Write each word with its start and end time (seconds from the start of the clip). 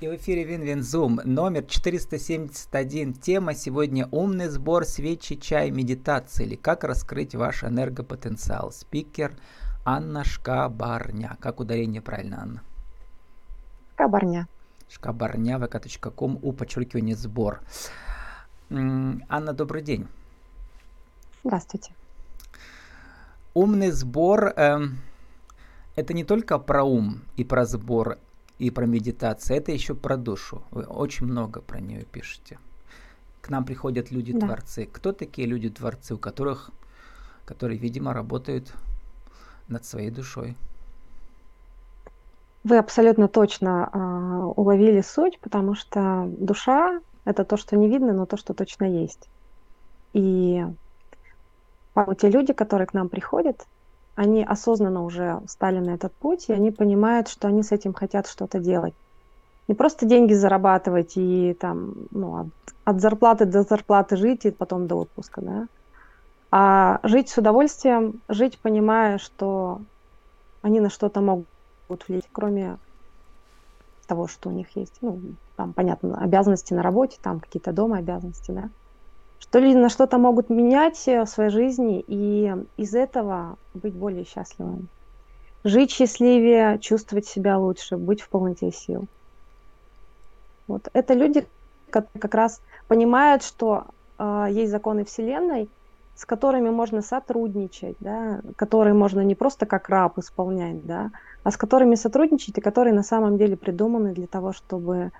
И 0.00 0.08
в 0.08 0.16
эфире 0.16 0.44
WinWinZoom 0.44 1.20
номер 1.24 1.64
471. 1.64 3.12
Тема 3.12 3.52
сегодня 3.52 4.08
«Умный 4.10 4.48
сбор 4.48 4.86
свечи, 4.86 5.36
чай, 5.36 5.70
медитации» 5.70 6.46
или 6.46 6.54
«Как 6.56 6.84
раскрыть 6.84 7.34
ваш 7.34 7.64
энергопотенциал». 7.64 8.72
Спикер 8.72 9.36
Анна 9.84 10.24
Шкабарня. 10.24 11.36
Как 11.38 11.60
ударение 11.60 12.00
правильно, 12.00 12.40
Анна? 12.40 12.62
Шкабарня. 13.92 14.48
Шкабарня, 14.88 15.58
vk.com, 15.58 16.38
у 16.40 16.52
подчеркивания 16.54 17.14
сбор. 17.14 17.60
Анна, 18.70 19.52
добрый 19.52 19.82
день. 19.82 20.08
Здравствуйте. 21.44 21.92
Умный 23.52 23.90
сбор 23.90 24.54
э, 24.56 24.78
это 25.94 26.14
не 26.14 26.24
только 26.24 26.58
про 26.58 26.84
ум 26.84 27.20
и 27.36 27.44
про 27.44 27.66
сбор, 27.66 28.16
и 28.60 28.70
про 28.70 28.84
медитацию, 28.84 29.56
это 29.56 29.72
еще 29.72 29.94
про 29.94 30.18
душу. 30.18 30.62
Вы 30.70 30.82
очень 30.82 31.26
много 31.26 31.62
про 31.62 31.80
нее 31.80 32.04
пишете. 32.04 32.58
К 33.40 33.48
нам 33.48 33.64
приходят 33.64 34.10
люди-творцы. 34.10 34.84
Да. 34.84 34.90
Кто 34.92 35.12
такие 35.12 35.48
люди-творцы, 35.48 36.14
у 36.14 36.18
которых, 36.18 36.70
которые, 37.46 37.78
видимо, 37.78 38.12
работают 38.12 38.74
над 39.68 39.86
своей 39.86 40.10
душой? 40.10 40.56
Вы 42.62 42.76
абсолютно 42.76 43.28
точно 43.28 43.88
э, 43.90 43.98
уловили 44.56 45.00
суть, 45.00 45.38
потому 45.40 45.74
что 45.74 46.30
душа 46.38 47.00
это 47.24 47.46
то, 47.46 47.56
что 47.56 47.76
не 47.76 47.88
видно, 47.88 48.12
но 48.12 48.26
то, 48.26 48.36
что 48.36 48.52
точно 48.52 48.84
есть. 48.84 49.30
И 50.12 50.66
те 52.18 52.28
люди, 52.28 52.52
которые 52.52 52.86
к 52.86 52.92
нам 52.92 53.08
приходят, 53.08 53.66
они 54.20 54.44
осознанно 54.44 55.02
уже 55.02 55.40
стали 55.46 55.78
на 55.78 55.94
этот 55.94 56.12
путь, 56.12 56.50
и 56.50 56.52
они 56.52 56.70
понимают, 56.70 57.28
что 57.28 57.48
они 57.48 57.62
с 57.62 57.72
этим 57.72 57.94
хотят 57.94 58.26
что-то 58.26 58.58
делать. 58.58 58.92
Не 59.66 59.74
просто 59.74 60.04
деньги 60.04 60.34
зарабатывать 60.34 61.16
и 61.16 61.56
там, 61.58 61.94
ну, 62.10 62.40
от, 62.40 62.48
от 62.84 63.00
зарплаты 63.00 63.46
до 63.46 63.62
зарплаты 63.62 64.16
жить 64.16 64.44
и 64.44 64.50
потом 64.50 64.86
до 64.86 64.96
отпуска, 64.96 65.40
да, 65.40 65.66
а 66.50 67.00
жить 67.02 67.30
с 67.30 67.38
удовольствием, 67.38 68.20
жить, 68.28 68.58
понимая, 68.58 69.16
что 69.16 69.80
они 70.60 70.80
на 70.80 70.90
что-то 70.90 71.22
могут 71.22 71.48
влиять, 72.06 72.28
кроме 72.30 72.76
того, 74.06 74.26
что 74.26 74.50
у 74.50 74.52
них 74.52 74.76
есть. 74.76 74.98
Ну, 75.00 75.18
там, 75.56 75.72
понятно, 75.72 76.18
обязанности 76.22 76.74
на 76.74 76.82
работе, 76.82 77.16
там 77.22 77.40
какие-то 77.40 77.72
дома 77.72 77.96
обязанности, 77.96 78.50
да 78.50 78.68
что 79.40 79.58
люди 79.58 79.76
на 79.76 79.88
что-то 79.88 80.18
могут 80.18 80.50
менять 80.50 80.96
в 81.06 81.26
своей 81.26 81.50
жизни 81.50 82.04
и 82.06 82.54
из 82.76 82.94
этого 82.94 83.56
быть 83.74 83.94
более 83.94 84.24
счастливыми. 84.24 84.86
Жить 85.64 85.90
счастливее, 85.90 86.78
чувствовать 86.78 87.26
себя 87.26 87.58
лучше, 87.58 87.96
быть 87.96 88.20
в 88.20 88.28
полноте 88.28 88.70
сил. 88.70 89.06
Вот. 90.68 90.88
Это 90.92 91.14
люди, 91.14 91.46
которые 91.90 92.20
как 92.20 92.34
раз 92.34 92.60
понимают, 92.86 93.42
что 93.42 93.86
э, 94.18 94.46
есть 94.50 94.70
законы 94.70 95.04
Вселенной, 95.04 95.68
с 96.14 96.24
которыми 96.24 96.70
можно 96.70 97.02
сотрудничать, 97.02 97.96
да, 97.98 98.40
которые 98.56 98.94
можно 98.94 99.20
не 99.22 99.34
просто 99.34 99.66
как 99.66 99.88
раб 99.88 100.18
исполнять, 100.18 100.84
да, 100.86 101.10
а 101.42 101.50
с 101.50 101.56
которыми 101.56 101.94
сотрудничать 101.94 102.58
и 102.58 102.60
которые 102.60 102.94
на 102.94 103.02
самом 103.02 103.38
деле 103.38 103.56
придуманы 103.56 104.12
для 104.12 104.26
того, 104.26 104.52
чтобы 104.52 105.12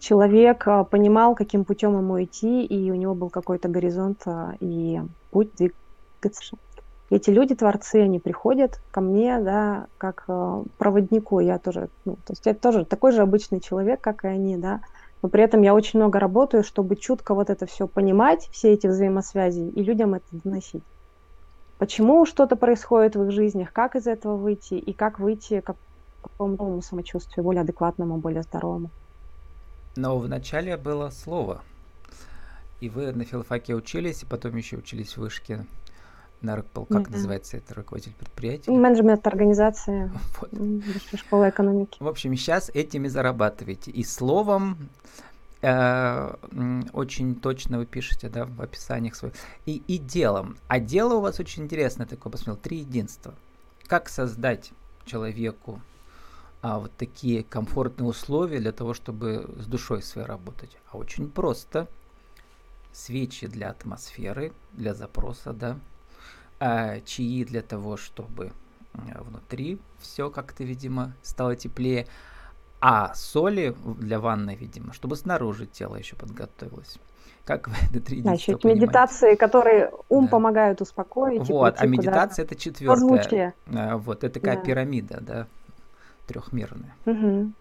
человек 0.00 0.66
а, 0.66 0.84
понимал, 0.84 1.34
каким 1.34 1.64
путем 1.64 1.96
ему 1.96 2.22
идти, 2.22 2.64
и 2.64 2.90
у 2.90 2.94
него 2.94 3.14
был 3.14 3.30
какой-то 3.30 3.68
горизонт 3.68 4.22
а, 4.26 4.54
и 4.58 5.00
путь 5.30 5.54
двигаться. 5.54 6.56
Эти 7.10 7.30
люди, 7.30 7.54
творцы, 7.54 7.96
они 7.96 8.18
приходят 8.18 8.80
ко 8.90 9.00
мне, 9.00 9.38
да, 9.38 9.86
как 9.98 10.24
а, 10.28 10.64
проводнику. 10.78 11.40
Я 11.40 11.58
тоже, 11.58 11.88
ну, 12.04 12.14
то 12.14 12.32
есть 12.32 12.46
я 12.46 12.54
тоже 12.54 12.84
такой 12.84 13.12
же 13.12 13.22
обычный 13.22 13.60
человек, 13.60 14.00
как 14.00 14.24
и 14.24 14.28
они, 14.28 14.56
да, 14.56 14.80
но 15.22 15.28
при 15.28 15.42
этом 15.42 15.62
я 15.62 15.74
очень 15.74 15.98
много 15.98 16.18
работаю, 16.18 16.64
чтобы 16.64 16.96
чутко 16.96 17.34
вот 17.34 17.50
это 17.50 17.66
все 17.66 17.86
понимать, 17.86 18.48
все 18.50 18.72
эти 18.72 18.86
взаимосвязи, 18.86 19.60
и 19.60 19.82
людям 19.82 20.14
это 20.14 20.24
доносить. 20.32 20.82
Почему 21.78 22.26
что-то 22.26 22.56
происходит 22.56 23.16
в 23.16 23.24
их 23.24 23.30
жизнях, 23.30 23.72
как 23.72 23.96
из 23.96 24.06
этого 24.06 24.36
выйти, 24.36 24.74
и 24.74 24.92
как 24.92 25.18
выйти 25.18 25.60
к 25.60 25.74
какому 26.22 26.82
самочувствию, 26.82 27.44
более 27.44 27.62
адекватному, 27.62 28.18
более 28.18 28.42
здоровому. 28.42 28.90
Но 29.96 30.18
вначале 30.18 30.76
было 30.76 31.10
слово. 31.10 31.62
И 32.80 32.88
вы 32.88 33.12
на 33.12 33.24
филфаке 33.24 33.74
учились, 33.74 34.22
и 34.22 34.26
потом 34.26 34.56
еще 34.56 34.76
учились 34.76 35.16
в 35.16 35.18
вышке 35.18 35.66
на 36.40 36.56
РКПЛ, 36.56 36.84
как 36.84 37.10
да. 37.10 37.16
называется 37.16 37.58
это, 37.58 37.74
руководитель 37.74 38.14
предприятия? 38.14 38.70
Менеджмент 38.70 39.26
организации, 39.26 40.10
вот. 40.40 40.50
школа 41.18 41.50
экономики. 41.50 41.98
В 42.00 42.08
общем, 42.08 42.34
сейчас 42.34 42.70
этими 42.70 43.08
зарабатываете. 43.08 43.90
И 43.90 44.02
словом 44.02 44.88
э, 45.60 46.34
очень 46.92 47.34
точно 47.34 47.78
вы 47.78 47.86
пишете, 47.86 48.28
да, 48.28 48.46
в 48.46 48.62
описаниях 48.62 49.14
своих. 49.14 49.34
И, 49.66 49.82
и 49.86 49.98
делом. 49.98 50.56
А 50.68 50.80
дело 50.80 51.14
у 51.14 51.20
вас 51.20 51.40
очень 51.40 51.64
интересное 51.64 52.06
такое, 52.06 52.30
посмотрел, 52.30 52.56
три 52.56 52.78
единства. 52.78 53.34
Как 53.86 54.08
создать 54.08 54.70
человеку 55.04 55.82
а, 56.62 56.78
вот 56.78 56.92
такие 56.96 57.42
комфортные 57.42 58.08
условия 58.08 58.60
для 58.60 58.72
того, 58.72 58.92
чтобы 58.92 59.48
с 59.56 59.66
душой 59.66 60.02
своей 60.02 60.26
работать. 60.26 60.76
А 60.90 60.98
очень 60.98 61.30
просто. 61.30 61.86
Свечи 62.92 63.46
для 63.46 63.70
атмосферы, 63.70 64.52
для 64.72 64.94
запроса, 64.94 65.52
да. 65.52 65.78
А, 66.58 67.00
чаи 67.00 67.44
для 67.44 67.62
того, 67.62 67.96
чтобы 67.96 68.52
внутри 68.92 69.78
все 70.00 70.28
как-то, 70.28 70.64
видимо, 70.64 71.14
стало 71.22 71.56
теплее. 71.56 72.06
А 72.80 73.14
соли 73.14 73.74
для 73.98 74.18
ванны, 74.20 74.54
видимо, 74.54 74.92
чтобы 74.92 75.16
снаружи 75.16 75.66
тело 75.66 75.96
еще 75.96 76.16
подготовилось. 76.16 76.98
Как 77.44 77.68
вы 77.68 77.74
это 77.90 78.00
три 78.00 78.20
Да, 78.20 78.32
еще 78.32 78.58
медитации, 78.64 79.34
которые 79.34 79.92
ум 80.08 80.26
да. 80.26 80.30
помогают 80.32 80.80
успокоить. 80.82 81.48
Вот, 81.48 81.76
а 81.78 81.86
медитация 81.86 82.44
это 82.44 82.54
четвертая. 82.54 83.54
Вот, 83.66 84.24
это 84.24 84.40
такая 84.40 84.56
да. 84.56 84.62
пирамида, 84.62 85.20
да 85.20 85.46
трехмерные. 86.26 86.94
Угу. 87.06 87.52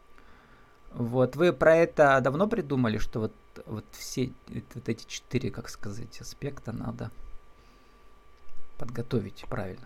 Вот 0.94 1.36
вы 1.36 1.53
про 1.53 1.75
это 1.75 2.20
давно 2.22 2.47
придумали, 2.47 2.97
что 2.97 3.20
вот, 3.20 3.34
вот 3.66 3.86
все 3.92 4.31
вот 4.47 4.90
эти 4.90 5.06
четыре, 5.08 5.52
как 5.52 5.70
сказать, 5.70 6.20
аспекта 6.20 6.72
надо 6.72 7.12
подготовить 8.78 9.46
правильно? 9.50 9.86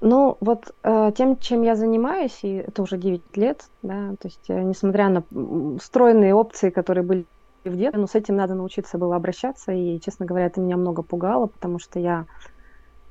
Ну, 0.00 0.36
вот 0.40 0.74
э, 0.82 1.12
тем, 1.16 1.38
чем 1.38 1.62
я 1.62 1.74
занимаюсь, 1.74 2.40
и 2.42 2.56
это 2.56 2.82
уже 2.82 2.98
9 2.98 3.36
лет, 3.36 3.64
да, 3.82 4.10
то 4.20 4.28
есть, 4.28 4.44
э, 4.48 4.62
несмотря 4.62 5.08
на 5.08 5.78
встроенные 5.78 6.34
опции, 6.34 6.68
которые 6.68 7.02
были 7.02 7.24
в 7.64 7.74
детстве, 7.74 8.00
ну, 8.00 8.06
с 8.06 8.14
этим 8.14 8.36
надо 8.36 8.54
научиться 8.54 8.98
было 8.98 9.16
обращаться, 9.16 9.72
и, 9.72 9.98
честно 10.00 10.26
говоря, 10.26 10.46
это 10.46 10.60
меня 10.60 10.76
много 10.76 11.02
пугало, 11.02 11.46
потому 11.46 11.78
что 11.78 11.98
я 11.98 12.26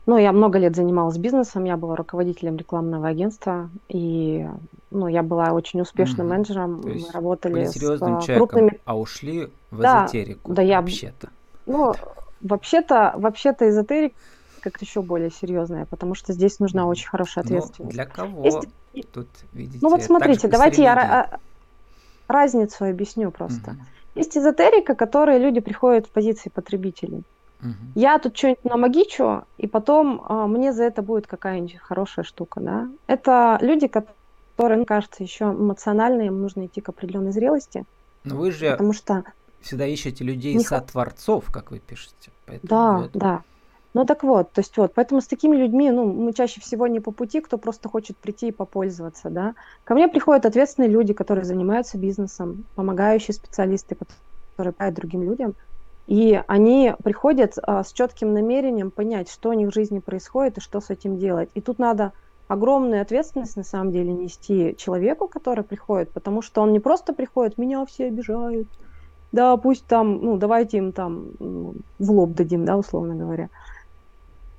ну, 0.05 0.17
я 0.17 0.31
много 0.31 0.59
лет 0.59 0.75
занималась 0.75 1.17
бизнесом, 1.17 1.63
я 1.63 1.77
была 1.77 1.95
руководителем 1.95 2.57
рекламного 2.57 3.07
агентства, 3.07 3.69
и 3.89 4.47
ну, 4.91 5.07
я 5.07 5.23
была 5.23 5.51
очень 5.51 5.81
успешным 5.81 6.27
mm-hmm. 6.27 6.29
менеджером. 6.29 6.81
То 6.81 6.89
есть 6.89 7.07
Мы 7.07 7.13
работали 7.13 7.65
с 7.65 7.71
серьезным 7.71 8.21
с 8.21 8.25
крупными... 8.25 8.79
а 8.85 8.97
ушли 8.97 9.49
в 9.71 9.79
да, 9.79 10.05
эзотерику 10.05 10.53
да, 10.53 10.61
я... 10.61 10.81
вообще-то. 10.81 11.29
Ну, 11.65 11.93
вообще-то, 12.41 13.13
вообще-то 13.17 13.67
эзотерик 13.67 14.13
как 14.61 14.81
еще 14.81 15.03
более 15.03 15.29
серьезная, 15.29 15.85
потому 15.85 16.15
что 16.15 16.33
здесь 16.33 16.59
нужна 16.59 16.87
очень 16.87 17.07
хорошая 17.07 17.43
ну, 17.43 17.49
ответственность. 17.49 17.95
Но 17.95 18.03
для 18.03 18.05
кого? 18.05 18.43
Есть... 18.43 18.67
Тут, 19.11 19.27
видите, 19.53 19.79
ну 19.81 19.89
вот 19.89 20.01
смотрите, 20.01 20.47
давайте 20.47 20.81
я 20.81 20.95
а, 20.95 21.39
разницу 22.27 22.85
объясню 22.85 23.29
просто. 23.29 23.71
Угу. 23.71 23.79
Есть 24.15 24.37
эзотерика, 24.37 24.95
которые 24.95 25.37
люди 25.37 25.59
приходят 25.59 26.07
в 26.07 26.09
позиции 26.09 26.49
потребителей. 26.49 27.23
Я 27.95 28.19
тут 28.19 28.37
что-нибудь 28.37 28.63
намагичу, 28.63 29.45
и 29.57 29.67
потом 29.67 30.23
а, 30.27 30.47
мне 30.47 30.73
за 30.73 30.83
это 30.83 31.01
будет 31.01 31.27
какая-нибудь 31.27 31.77
хорошая 31.77 32.23
штука, 32.23 32.59
да. 32.59 32.87
Это 33.07 33.57
люди, 33.61 33.87
которые, 33.87 34.77
мне 34.77 34.85
кажется, 34.85 35.23
еще 35.23 35.45
эмоциональные, 35.45 36.27
им 36.27 36.41
нужно 36.41 36.65
идти 36.67 36.81
к 36.81 36.89
определенной 36.89 37.31
зрелости. 37.31 37.85
Но 38.23 38.35
вы 38.35 38.51
же 38.51 38.71
потому 38.71 38.93
что 38.93 39.23
всегда 39.61 39.85
ищете 39.85 40.23
людей 40.23 40.53
не... 40.53 40.63
сотворцов, 40.63 41.45
как 41.51 41.71
вы 41.71 41.79
пишете. 41.79 42.31
Поэтому 42.45 42.69
да, 42.69 42.97
вот... 42.97 43.11
да. 43.13 43.41
Ну 43.93 44.05
так 44.05 44.23
вот, 44.23 44.51
то 44.51 44.59
есть 44.59 44.75
вот, 44.75 44.93
поэтому 44.93 45.21
с 45.21 45.25
такими 45.25 45.55
людьми, 45.55 45.89
ну, 45.89 46.11
мы 46.11 46.33
чаще 46.33 46.59
всего 46.59 46.85
не 46.85 46.99
по 46.99 47.11
пути, 47.11 47.39
кто 47.39 47.57
просто 47.57 47.87
хочет 47.87 48.17
прийти 48.17 48.49
и 48.49 48.51
попользоваться, 48.51 49.29
да. 49.29 49.55
Ко 49.85 49.93
мне 49.93 50.09
приходят 50.09 50.45
ответственные 50.45 50.89
люди, 50.89 51.13
которые 51.13 51.45
занимаются 51.45 51.97
бизнесом, 51.97 52.65
помогающие 52.75 53.33
специалисты, 53.33 53.95
которые 53.95 54.73
помогают 54.73 54.95
другим 54.97 55.23
людям, 55.23 55.55
и 56.07 56.41
они 56.47 56.93
приходят 57.03 57.55
а, 57.61 57.83
с 57.83 57.91
четким 57.91 58.33
намерением 58.33 58.91
понять, 58.91 59.29
что 59.29 59.49
у 59.49 59.53
них 59.53 59.69
в 59.69 59.73
жизни 59.73 59.99
происходит 59.99 60.57
и 60.57 60.61
что 60.61 60.79
с 60.79 60.89
этим 60.89 61.17
делать. 61.17 61.49
И 61.55 61.61
тут 61.61 61.79
надо 61.79 62.13
огромную 62.47 63.01
ответственность 63.01 63.57
на 63.57 63.63
самом 63.63 63.91
деле 63.91 64.13
нести 64.13 64.75
человеку, 64.77 65.27
который 65.27 65.63
приходит, 65.63 66.11
потому 66.11 66.41
что 66.41 66.61
он 66.61 66.73
не 66.73 66.79
просто 66.79 67.13
приходит, 67.13 67.57
меня 67.57 67.83
все 67.85 68.05
обижают, 68.05 68.67
да, 69.31 69.57
пусть 69.57 69.85
там, 69.87 70.23
ну, 70.23 70.37
давайте 70.37 70.77
им 70.77 70.91
там 70.91 71.31
в 71.39 72.11
лоб 72.11 72.33
дадим, 72.33 72.65
да, 72.65 72.77
условно 72.77 73.15
говоря. 73.15 73.49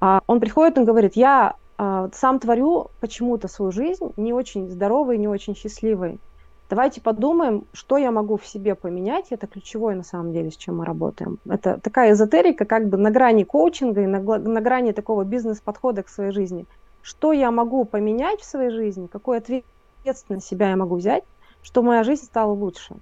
А 0.01 0.21
он 0.27 0.41
приходит, 0.41 0.79
он 0.79 0.85
говорит, 0.85 1.15
я 1.15 1.55
а, 1.79 2.09
сам 2.13 2.41
творю 2.41 2.91
почему-то 3.01 3.49
свою 3.49 3.71
жизнь 3.71 4.13
не 4.17 4.33
очень 4.33 4.69
здоровой, 4.69 5.17
не 5.17 5.29
очень 5.29 5.55
счастливой. 5.55 6.19
Давайте 6.69 7.01
подумаем, 7.01 7.65
что 7.73 7.97
я 7.97 8.11
могу 8.11 8.37
в 8.37 8.47
себе 8.47 8.75
поменять. 8.75 9.27
Это 9.31 9.47
ключевое 9.47 9.95
на 9.95 10.03
самом 10.03 10.33
деле, 10.33 10.51
с 10.51 10.57
чем 10.57 10.79
мы 10.79 10.85
работаем. 10.85 11.39
Это 11.49 11.79
такая 11.81 12.13
эзотерика, 12.13 12.65
как 12.65 12.89
бы 12.89 12.97
на 12.97 13.11
грани 13.11 13.45
коучинга 13.45 14.03
и 14.03 14.07
на, 14.07 14.21
на 14.21 14.61
грани 14.61 14.93
такого 14.93 15.25
бизнес-подхода 15.25 16.03
к 16.03 16.09
своей 16.09 16.33
жизни. 16.33 16.67
Что 17.03 17.33
я 17.33 17.53
могу 17.53 17.85
поменять 17.85 18.41
в 18.41 18.45
своей 18.45 18.71
жизни, 18.71 19.07
какую 19.07 19.39
ответственность 19.39 20.47
себя 20.47 20.71
я 20.71 20.77
могу 20.77 20.97
взять, 20.97 21.23
что 21.63 21.83
моя 21.83 22.03
жизнь 22.03 22.25
стала 22.25 22.53
лучше. 22.53 22.97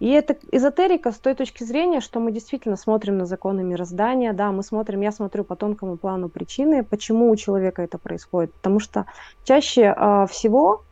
И 0.00 0.10
это 0.10 0.36
эзотерика 0.52 1.10
с 1.10 1.18
той 1.18 1.34
точки 1.34 1.64
зрения, 1.64 2.00
что 2.00 2.20
мы 2.20 2.30
действительно 2.30 2.76
смотрим 2.76 3.18
на 3.18 3.26
законы 3.26 3.64
мироздания, 3.64 4.32
да, 4.32 4.52
мы 4.52 4.62
смотрим, 4.62 5.00
я 5.00 5.10
смотрю 5.10 5.44
по 5.44 5.56
тонкому 5.56 5.96
плану 5.96 6.28
причины, 6.28 6.84
почему 6.84 7.30
у 7.30 7.36
человека 7.36 7.82
это 7.82 7.98
происходит. 7.98 8.52
Потому 8.52 8.78
что 8.78 9.06
чаще 9.44 9.94
э, 9.96 10.26
всего 10.30 10.84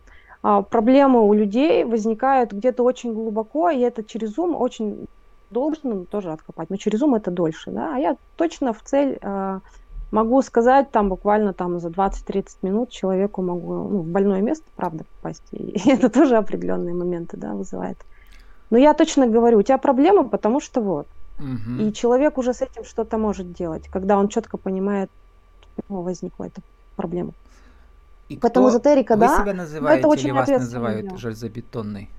проблемы 0.71 1.27
у 1.27 1.33
людей 1.33 1.85
возникают 1.85 2.53
где-то 2.53 2.83
очень 2.83 3.13
глубоко, 3.15 3.71
и 3.71 3.81
это 3.81 4.05
через 4.05 4.39
ум 4.39 4.55
очень 4.55 5.07
должно 5.51 6.05
тоже 6.05 6.33
откопать. 6.33 6.71
Но 6.71 6.77
через 6.77 7.03
ум 7.03 7.15
это 7.15 7.31
дольше, 7.31 7.71
да. 7.71 7.95
А 7.95 7.99
я 7.99 8.17
точно 8.37 8.73
в 8.73 8.83
цель 8.83 9.19
э, 9.21 9.61
могу 10.11 10.43
сказать 10.43 10.91
там 10.91 11.09
буквально 11.09 11.53
там 11.53 11.79
за 11.81 11.89
20-30 11.89 12.47
минут 12.63 12.91
человеку 12.91 13.43
могу 13.43 13.75
ну, 13.75 13.99
в 13.99 14.07
больное 14.07 14.41
место, 14.41 14.65
правда, 14.77 15.05
попасть. 15.17 15.43
И 15.53 15.91
это 15.91 16.09
тоже 16.09 16.37
определенные 16.37 16.95
моменты, 16.95 17.37
да, 17.37 17.53
вызывает. 17.53 17.99
Но 18.71 18.79
я 18.79 18.95
точно 18.95 19.27
говорю, 19.27 19.59
у 19.59 19.63
тебя 19.63 19.79
проблема, 19.79 20.25
потому 20.25 20.61
что 20.61 20.81
вот. 20.81 21.07
Угу. 21.39 21.83
И 21.83 21.93
человек 21.93 22.39
уже 22.39 22.55
с 22.55 22.63
этим 22.63 22.85
что-то 22.85 23.19
может 23.19 23.53
делать, 23.53 23.89
когда 23.89 24.19
он 24.19 24.29
четко 24.29 24.57
понимает, 24.57 25.11
почему 25.77 26.03
возникла 26.03 26.45
эта 26.45 26.61
проблема. 26.97 27.33
И 28.29 28.37
Поэтому 28.37 28.71
эзотерика, 28.71 29.15
вы 29.15 29.21
да, 29.21 29.41
себя 29.41 29.55
называете 29.55 30.01
это 30.01 30.09
очень 30.09 30.25
или 30.27 30.33
вас 30.33 30.49
называют 30.49 31.07
дело. 31.07 31.19
железобетонной? 31.19 32.11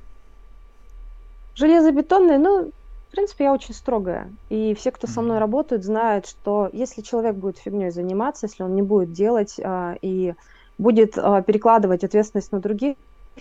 Железобетонной, 1.56 2.38
ну, 2.38 2.72
в 3.08 3.12
принципе, 3.12 3.46
я 3.46 3.54
очень 3.54 3.74
строгая. 3.74 4.30
И 4.50 4.74
все, 4.76 4.92
кто 4.92 5.08
со 5.08 5.22
мной 5.22 5.40
работают, 5.40 5.84
знают, 5.84 6.28
что 6.28 6.70
если 6.72 7.02
человек 7.02 7.36
будет 7.36 7.58
фигней 7.58 7.90
заниматься, 7.90 8.46
если 8.46 8.64
он 8.64 8.76
не 8.76 8.82
будет 8.82 9.12
делать 9.12 9.60
а, 9.62 9.96
и 10.02 10.34
будет 10.78 11.18
а, 11.18 11.42
перекладывать 11.42 12.04
ответственность 12.04 12.52
на 12.52 12.60
других, 12.60 12.96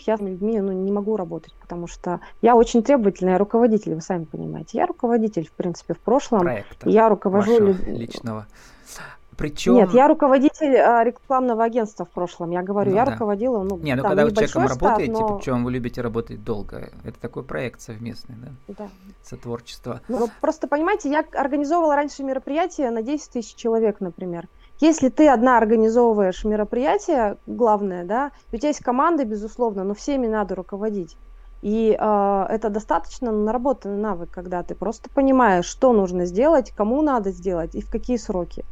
я 0.06 0.16
с 0.16 0.20
людьми 0.20 0.60
ну, 0.60 0.72
не 0.72 0.92
могу 0.92 1.16
работать, 1.16 1.54
потому 1.60 1.86
что 1.86 2.20
я 2.42 2.54
очень 2.54 2.82
требовательная 2.82 3.38
руководитель, 3.38 3.94
вы 3.94 4.00
сами 4.00 4.24
понимаете. 4.24 4.78
Я 4.78 4.86
руководитель, 4.86 5.46
в 5.46 5.52
принципе, 5.52 5.94
в 5.94 5.98
прошлом. 5.98 6.40
Проекта 6.40 6.88
я 6.88 7.08
руковожу 7.08 7.58
люд... 7.58 7.80
личного. 7.86 8.46
Причем... 9.36 9.74
Нет, 9.74 9.92
я 9.92 10.08
руководитель 10.08 10.76
а, 10.76 11.04
рекламного 11.04 11.64
агентства 11.64 12.06
в 12.06 12.10
прошлом. 12.10 12.50
Я 12.50 12.62
говорю, 12.62 12.90
ну, 12.90 12.96
я 12.96 13.04
да. 13.04 13.12
руководила, 13.12 13.62
ну, 13.62 13.76
Не, 13.78 13.94
ну 13.94 14.02
когда 14.02 14.24
вы 14.24 14.32
человеком 14.32 14.66
штат, 14.66 14.82
работаете, 14.82 15.12
но... 15.12 15.36
причем 15.36 15.64
вы 15.64 15.72
любите 15.72 16.00
работать 16.00 16.42
долго, 16.42 16.90
это 17.04 17.20
такой 17.20 17.42
проект 17.42 17.80
совместный, 17.80 18.36
да? 18.36 18.74
Да. 18.78 18.88
Сотворчество. 19.22 20.00
Ну, 20.08 20.28
просто 20.40 20.68
понимаете, 20.68 21.10
я 21.10 21.24
организовывала 21.34 21.96
раньше 21.96 22.22
мероприятия 22.22 22.90
на 22.90 23.02
10 23.02 23.30
тысяч 23.30 23.54
человек, 23.54 24.00
например. 24.00 24.48
Если 24.80 25.08
ты 25.08 25.28
одна 25.28 25.56
организовываешь 25.58 26.44
мероприятие, 26.44 27.38
главное, 27.46 28.04
да, 28.04 28.32
у 28.52 28.56
тебя 28.56 28.68
есть 28.68 28.82
команда, 28.82 29.24
безусловно, 29.24 29.84
но 29.84 29.94
всеми 29.94 30.26
надо 30.26 30.54
руководить. 30.54 31.16
И 31.62 31.96
э, 31.98 32.46
это 32.50 32.68
достаточно 32.68 33.32
наработанный 33.32 33.96
навык, 33.96 34.30
когда 34.30 34.62
ты 34.62 34.74
просто 34.74 35.08
понимаешь, 35.10 35.64
что 35.64 35.92
нужно 35.92 36.26
сделать, 36.26 36.70
кому 36.76 37.00
надо 37.02 37.30
сделать 37.30 37.74
и 37.74 37.80
в 37.80 37.90
какие 37.90 38.18
сроки. 38.18 38.64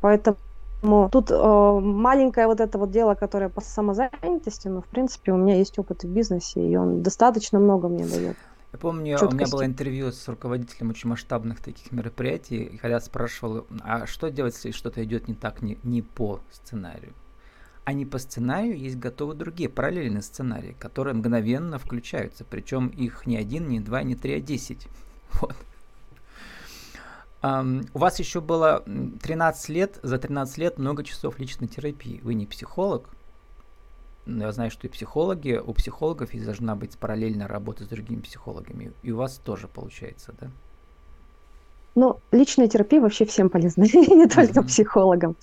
Поэтому 0.00 1.08
тут 1.10 1.30
э, 1.30 1.80
маленькое 1.80 2.46
вот 2.46 2.60
это 2.60 2.78
вот 2.78 2.90
дело, 2.90 3.14
которое 3.14 3.48
по 3.48 3.60
самозанятости, 3.60 4.68
но 4.68 4.80
в 4.80 4.86
принципе 4.86 5.32
у 5.32 5.36
меня 5.36 5.56
есть 5.56 5.78
опыт 5.78 6.04
в 6.04 6.08
бизнесе, 6.08 6.66
и 6.66 6.76
он 6.76 7.02
достаточно 7.02 7.58
много 7.58 7.88
мне 7.88 8.06
дает. 8.06 8.36
Я 8.72 8.78
помню, 8.78 9.12
Четкости. 9.18 9.34
у 9.34 9.36
меня 9.36 9.46
было 9.50 9.64
интервью 9.64 10.12
с 10.12 10.28
руководителем 10.28 10.90
очень 10.90 11.08
масштабных 11.08 11.60
таких 11.60 11.90
мероприятий, 11.90 12.64
и 12.64 12.76
когда 12.76 13.00
спрашивал, 13.00 13.66
а 13.82 14.06
что 14.06 14.28
делать, 14.28 14.54
если 14.54 14.72
что-то 14.72 15.02
идет 15.02 15.26
не 15.26 15.34
так, 15.34 15.62
не, 15.62 15.78
не 15.82 16.02
по 16.02 16.40
сценарию? 16.52 17.14
А 17.84 17.94
не 17.94 18.04
по 18.04 18.18
сценарию 18.18 18.76
есть 18.76 18.98
готовы 18.98 19.34
другие 19.34 19.70
параллельные 19.70 20.20
сценарии, 20.20 20.76
которые 20.78 21.14
мгновенно 21.14 21.78
включаются. 21.78 22.44
Причем 22.44 22.88
их 22.88 23.26
не 23.26 23.38
один, 23.38 23.66
не 23.68 23.80
два, 23.80 24.02
не 24.02 24.14
три, 24.14 24.34
а 24.34 24.40
десять. 24.40 24.86
Вот. 25.40 25.54
Um, 27.40 27.88
у 27.94 27.98
вас 27.98 28.18
еще 28.18 28.40
было 28.40 28.82
13 29.22 29.68
лет, 29.68 30.00
за 30.02 30.18
13 30.18 30.58
лет 30.58 30.78
много 30.78 31.04
часов 31.04 31.38
личной 31.38 31.68
терапии. 31.68 32.20
Вы 32.24 32.34
не 32.34 32.46
психолог, 32.46 33.08
но 34.26 34.44
я 34.44 34.52
знаю, 34.52 34.70
что 34.70 34.86
и 34.86 34.90
психологи, 34.90 35.60
у 35.64 35.72
психологов 35.72 36.34
и 36.34 36.40
должна 36.40 36.74
быть 36.74 36.98
параллельная 36.98 37.48
работа 37.48 37.84
с 37.84 37.88
другими 37.88 38.20
психологами. 38.20 38.92
И 39.02 39.12
у 39.12 39.16
вас 39.16 39.40
тоже 39.42 39.68
получается, 39.68 40.34
да? 40.40 40.48
Ну, 41.94 42.20
личная 42.30 42.68
терапия 42.68 43.00
вообще 43.00 43.24
всем 43.24 43.48
полезна, 43.48 43.82
не 43.92 44.28
только 44.28 44.62
психологам. 44.62 45.36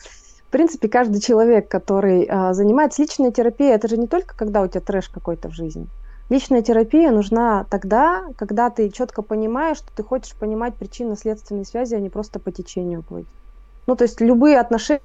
В 0.48 0.51
принципе, 0.51 0.88
каждый 0.88 1.19
человек, 1.19 1.68
который 1.68 2.25
а, 2.30 2.53
занимается 2.53 3.01
личной 3.01 3.31
терапией, 3.31 3.74
это 3.74 3.88
же 3.88 3.98
не 3.98 4.07
только 4.07 4.38
когда 4.38 4.62
у 4.62 4.68
тебя 4.68 4.81
трэш 4.81 5.09
какой-то 5.09 5.50
в 5.50 5.53
жизни. 5.53 5.88
Личная 6.30 6.62
терапия 6.63 7.12
нужна 7.12 7.66
тогда, 7.69 8.24
когда 8.38 8.69
ты 8.69 8.89
четко 8.89 9.22
понимаешь, 9.22 9.77
что 9.77 9.94
ты 9.95 10.04
хочешь 10.04 10.36
понимать 10.36 10.75
причинно-следственные 10.75 11.66
связи, 11.66 11.94
а 11.95 12.00
не 12.00 12.10
просто 12.10 12.39
по 12.39 12.51
течению 12.51 13.04
плыть. 13.04 13.27
Ну, 13.86 13.95
то 13.95 14.06
есть 14.06 14.19
любые 14.22 14.60
отношения 14.60 15.01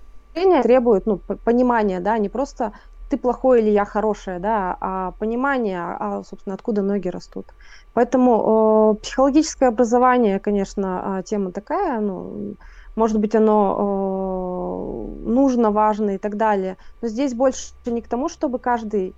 требуют 0.62 1.04
ну, 1.04 1.18
понимания, 1.18 2.00
да, 2.00 2.16
не 2.18 2.28
просто 2.28 2.72
ты 3.10 3.18
плохой 3.18 3.60
или 3.60 3.70
я 3.70 3.84
хорошая, 3.84 4.38
да, 4.38 4.76
а 4.80 5.10
понимание, 5.18 5.80
а, 5.80 6.22
собственно, 6.22 6.54
откуда 6.54 6.80
ноги 6.80 7.08
растут. 7.08 7.46
Поэтому 7.92 8.94
э, 8.94 9.02
психологическое 9.02 9.66
образование, 9.66 10.38
конечно, 10.38 11.18
а, 11.18 11.22
тема 11.24 11.50
такая, 11.50 11.98
ну, 12.00 12.54
может 12.94 13.18
быть, 13.18 13.34
оно 13.34 15.16
э, 15.26 15.28
нужно, 15.28 15.72
важно 15.72 16.10
и 16.10 16.18
так 16.18 16.36
далее. 16.36 16.76
Но 17.02 17.08
здесь 17.08 17.34
больше 17.34 17.72
не 17.86 18.00
к 18.00 18.08
тому, 18.08 18.28
чтобы 18.28 18.58
каждый 18.60 19.16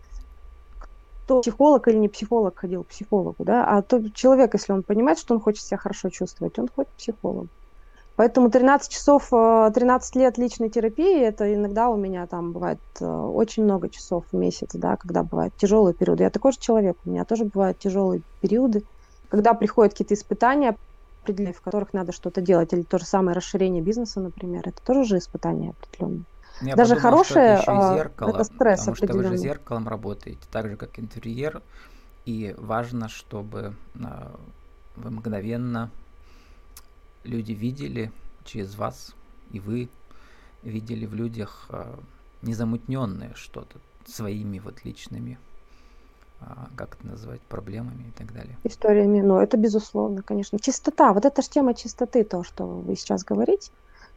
кто 1.24 1.40
психолог 1.40 1.88
или 1.88 1.96
не 1.96 2.08
психолог 2.08 2.58
ходил 2.58 2.84
к 2.84 2.88
психологу, 2.88 3.44
да, 3.44 3.64
а 3.66 3.82
тот 3.82 4.14
человек, 4.14 4.54
если 4.54 4.72
он 4.72 4.82
понимает, 4.82 5.18
что 5.18 5.34
он 5.34 5.40
хочет 5.40 5.64
себя 5.64 5.78
хорошо 5.78 6.10
чувствовать, 6.10 6.58
он 6.58 6.68
ходит 6.68 6.90
к 6.92 6.96
психологу. 6.96 7.48
Поэтому 8.14 8.50
13 8.50 8.92
часов, 8.92 9.30
13 9.30 10.16
э, 10.16 10.18
лет 10.18 10.36
личной 10.36 10.70
терапии, 10.70 11.20
это 11.20 11.52
иногда 11.54 11.88
у 11.88 11.96
меня 11.96 12.26
там 12.26 12.52
бывает 12.52 12.80
э, 13.00 13.06
очень 13.06 13.64
много 13.64 13.88
часов 13.88 14.26
в 14.30 14.36
месяц, 14.36 14.70
да, 14.74 14.96
когда 14.96 15.22
бывают 15.22 15.54
тяжелые 15.56 15.94
периоды. 15.94 16.24
Я 16.24 16.30
такой 16.30 16.52
же 16.52 16.58
человек, 16.58 16.96
у 17.04 17.10
меня 17.10 17.24
тоже 17.24 17.46
бывают 17.46 17.78
тяжелые 17.78 18.22
периоды, 18.40 18.82
когда 19.28 19.54
приходят 19.54 19.94
какие-то 19.94 20.14
испытания, 20.14 20.76
в 21.26 21.60
которых 21.62 21.92
надо 21.94 22.12
что-то 22.12 22.42
делать, 22.42 22.72
или 22.72 22.82
то 22.82 22.98
же 22.98 23.06
самое 23.06 23.36
расширение 23.36 23.82
бизнеса, 23.82 24.20
например, 24.20 24.68
это 24.68 24.82
тоже 24.84 25.04
же 25.04 25.18
испытания 25.18 25.70
определенные. 25.70 26.24
Я 26.60 26.76
Даже 26.76 26.94
подумал, 26.94 27.10
хорошее 27.10 27.54
это, 27.54 27.62
еще 27.62 27.72
и 27.72 27.96
зеркало, 27.96 28.28
это 28.30 28.44
стресс 28.44 28.78
потому 28.80 28.96
что 28.96 29.12
вы 29.12 29.24
же 29.24 29.36
зеркалом 29.36 29.88
работаете, 29.88 30.40
так 30.50 30.68
же 30.68 30.76
как 30.76 30.98
интерьер, 30.98 31.62
и 32.24 32.54
важно, 32.58 33.08
чтобы 33.08 33.74
э, 33.94 34.00
вы 34.96 35.10
мгновенно 35.10 35.90
люди 37.24 37.52
видели 37.52 38.12
через 38.44 38.76
вас, 38.76 39.14
и 39.50 39.60
вы 39.60 39.88
видели 40.62 41.06
в 41.06 41.14
людях 41.14 41.66
э, 41.70 41.96
незамутненное 42.42 43.32
что-то 43.34 43.78
своими 44.06 44.58
вот 44.58 44.84
личными, 44.84 45.38
как 46.76 46.96
это 46.96 47.06
назвать, 47.06 47.40
проблемами 47.42 48.08
и 48.08 48.10
так 48.18 48.32
далее. 48.32 48.56
Историями, 48.64 49.20
ну 49.20 49.38
это 49.38 49.56
безусловно, 49.56 50.22
конечно. 50.22 50.58
Чистота, 50.58 51.12
вот 51.12 51.24
эта 51.24 51.42
же 51.42 51.48
тема 51.48 51.74
чистоты, 51.74 52.24
то, 52.24 52.42
что 52.42 52.66
вы 52.66 52.96
сейчас 52.96 53.24
говорите, 53.24 53.70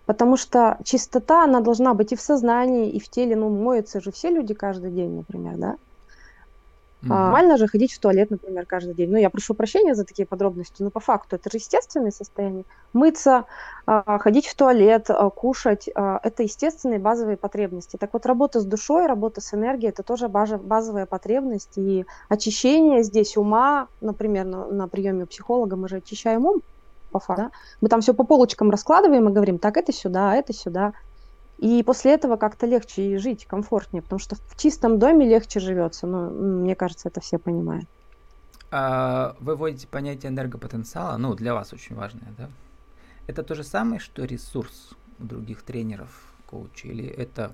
Потому 0.05 0.37
что 0.37 0.77
чистота, 0.83 1.43
она 1.43 1.61
должна 1.61 1.93
быть 1.93 2.11
и 2.11 2.15
в 2.15 2.21
сознании, 2.21 2.91
и 2.91 2.99
в 2.99 3.09
теле. 3.09 3.35
Ну, 3.35 3.49
моются 3.49 4.01
же 4.01 4.11
все 4.11 4.29
люди 4.29 4.53
каждый 4.53 4.91
день, 4.91 5.15
например, 5.15 5.57
да? 5.57 5.75
Mm-hmm. 7.05 7.13
А, 7.13 7.23
нормально 7.25 7.57
же 7.57 7.67
ходить 7.67 7.93
в 7.93 7.99
туалет, 7.99 8.31
например, 8.31 8.65
каждый 8.65 8.95
день. 8.95 9.11
Ну, 9.11 9.17
я 9.17 9.29
прошу 9.29 9.53
прощения 9.53 9.93
за 9.93 10.05
такие 10.05 10.25
подробности, 10.25 10.81
но 10.81 10.89
по 10.89 10.99
факту 10.99 11.35
это 11.35 11.51
же 11.51 11.57
естественное 11.57 12.11
состояние. 12.11 12.65
Мыться, 12.93 13.45
а, 13.85 14.17
ходить 14.17 14.47
в 14.47 14.55
туалет, 14.55 15.05
а, 15.09 15.29
кушать 15.29 15.87
это 15.87 16.43
естественные 16.43 16.99
базовые 16.99 17.37
потребности. 17.37 17.97
Так 17.97 18.13
вот, 18.13 18.25
работа 18.25 18.59
с 18.59 18.65
душой, 18.65 19.05
работа 19.05 19.41
с 19.41 19.53
энергией– 19.53 19.89
это 19.91 20.03
тоже 20.03 20.29
базовая 20.29 21.05
потребность. 21.05 21.77
И 21.77 22.05
очищение 22.29 23.03
здесь 23.03 23.37
ума, 23.37 23.87
например, 24.01 24.45
на, 24.45 24.65
на 24.67 24.87
приеме 24.87 25.25
у 25.25 25.27
психолога 25.27 25.75
мы 25.75 25.87
же 25.87 25.97
очищаем 25.97 26.45
ум, 26.45 26.61
по 27.15 27.19
факту. 27.19 27.43
Да? 27.43 27.51
Мы 27.79 27.87
там 27.87 28.01
все 28.01 28.13
по 28.13 28.25
полочкам 28.25 28.69
раскладываем 28.69 29.29
и 29.29 29.31
говорим, 29.31 29.57
так, 29.57 29.77
это 29.77 29.93
сюда, 29.93 30.35
это 30.35 30.51
сюда. 30.53 30.93
И 31.57 31.81
после 31.83 32.13
этого 32.13 32.35
как-то 32.35 32.65
легче 32.65 33.03
и 33.03 33.17
жить, 33.17 33.45
комфортнее, 33.45 34.01
потому 34.01 34.19
что 34.19 34.35
в 34.35 34.57
чистом 34.57 34.99
доме 34.99 35.25
легче 35.25 35.61
живется. 35.61 36.07
Ну, 36.07 36.29
мне 36.29 36.75
кажется, 36.75 37.07
это 37.07 37.21
все 37.21 37.37
понимают. 37.37 37.85
А, 38.71 39.35
вы 39.39 39.55
вводите 39.55 39.87
понятие 39.87 40.31
энергопотенциала, 40.31 41.15
ну, 41.15 41.33
для 41.35 41.53
вас 41.53 41.71
очень 41.71 41.95
важное, 41.95 42.33
да? 42.37 42.49
Это 43.27 43.41
то 43.43 43.55
же 43.55 43.63
самое, 43.63 43.99
что 44.01 44.25
ресурс 44.25 44.89
у 45.19 45.23
других 45.23 45.61
тренеров, 45.61 46.09
коучей, 46.45 46.89
или 46.89 47.05
это 47.05 47.53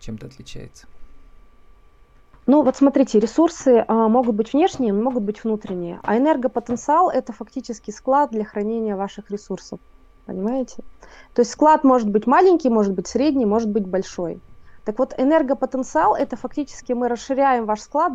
чем-то 0.00 0.26
отличается? 0.26 0.86
Ну 2.46 2.62
вот 2.62 2.76
смотрите, 2.76 3.18
ресурсы 3.18 3.84
а, 3.88 4.08
могут 4.08 4.34
быть 4.34 4.52
внешние, 4.52 4.92
могут 4.92 5.22
быть 5.22 5.42
внутренние, 5.42 6.00
а 6.02 6.18
энергопотенциал 6.18 7.08
это 7.08 7.32
фактически 7.32 7.90
склад 7.90 8.30
для 8.30 8.44
хранения 8.44 8.96
ваших 8.96 9.30
ресурсов, 9.30 9.80
понимаете? 10.26 10.82
То 11.34 11.40
есть 11.40 11.52
склад 11.52 11.84
может 11.84 12.10
быть 12.10 12.26
маленький, 12.26 12.68
может 12.68 12.92
быть 12.92 13.06
средний, 13.06 13.46
может 13.46 13.70
быть 13.70 13.86
большой. 13.86 14.40
Так 14.84 14.98
вот, 14.98 15.14
энергопотенциал 15.16 16.14
это 16.14 16.36
фактически 16.36 16.92
мы 16.92 17.08
расширяем 17.08 17.64
ваш 17.64 17.80
склад 17.80 18.12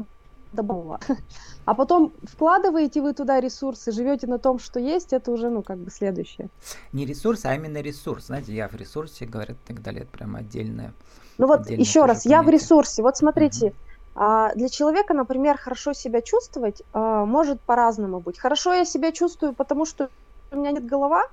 до 0.53 0.63
бала. 0.63 0.99
А 1.65 1.75
потом 1.75 2.13
вкладываете 2.23 2.99
вы 2.99 3.13
туда 3.13 3.39
ресурсы, 3.39 3.91
живете 3.91 4.25
на 4.25 4.39
том, 4.39 4.57
что 4.57 4.79
есть, 4.79 5.13
это 5.13 5.31
уже, 5.31 5.51
ну, 5.51 5.61
как 5.61 5.77
бы 5.77 5.91
следующее. 5.91 6.49
Не 6.93 7.05
ресурс, 7.05 7.45
а 7.45 7.53
именно 7.53 7.79
ресурс. 7.79 8.25
Знаете, 8.25 8.53
я 8.53 8.67
в 8.67 8.73
ресурсе, 8.73 9.27
говорят, 9.27 9.57
и 9.65 9.67
так 9.67 9.83
далее, 9.83 10.01
это 10.01 10.11
прямо 10.11 10.39
отдельное. 10.39 10.93
Ну 11.37 11.45
вот 11.45 11.69
еще 11.69 12.05
раз, 12.05 12.23
понятие. 12.23 12.31
я 12.31 12.41
в 12.41 12.49
ресурсе. 12.49 13.03
Вот 13.03 13.17
смотрите, 13.17 13.67
угу. 13.67 13.75
А 14.21 14.53
для 14.55 14.67
человека, 14.67 15.13
например, 15.13 15.57
хорошо 15.57 15.93
себя 15.93 16.21
чувствовать 16.21 16.83
а, 16.91 17.23
может 17.25 17.63
по-разному 17.63 18.19
быть. 18.19 18.37
Хорошо 18.37 18.73
я 18.73 18.83
себя 18.83 19.13
чувствую, 19.13 19.55
потому 19.55 19.85
что 19.85 20.09
у 20.51 20.57
меня 20.57 20.71
нет 20.71 20.85
голова, 20.85 21.23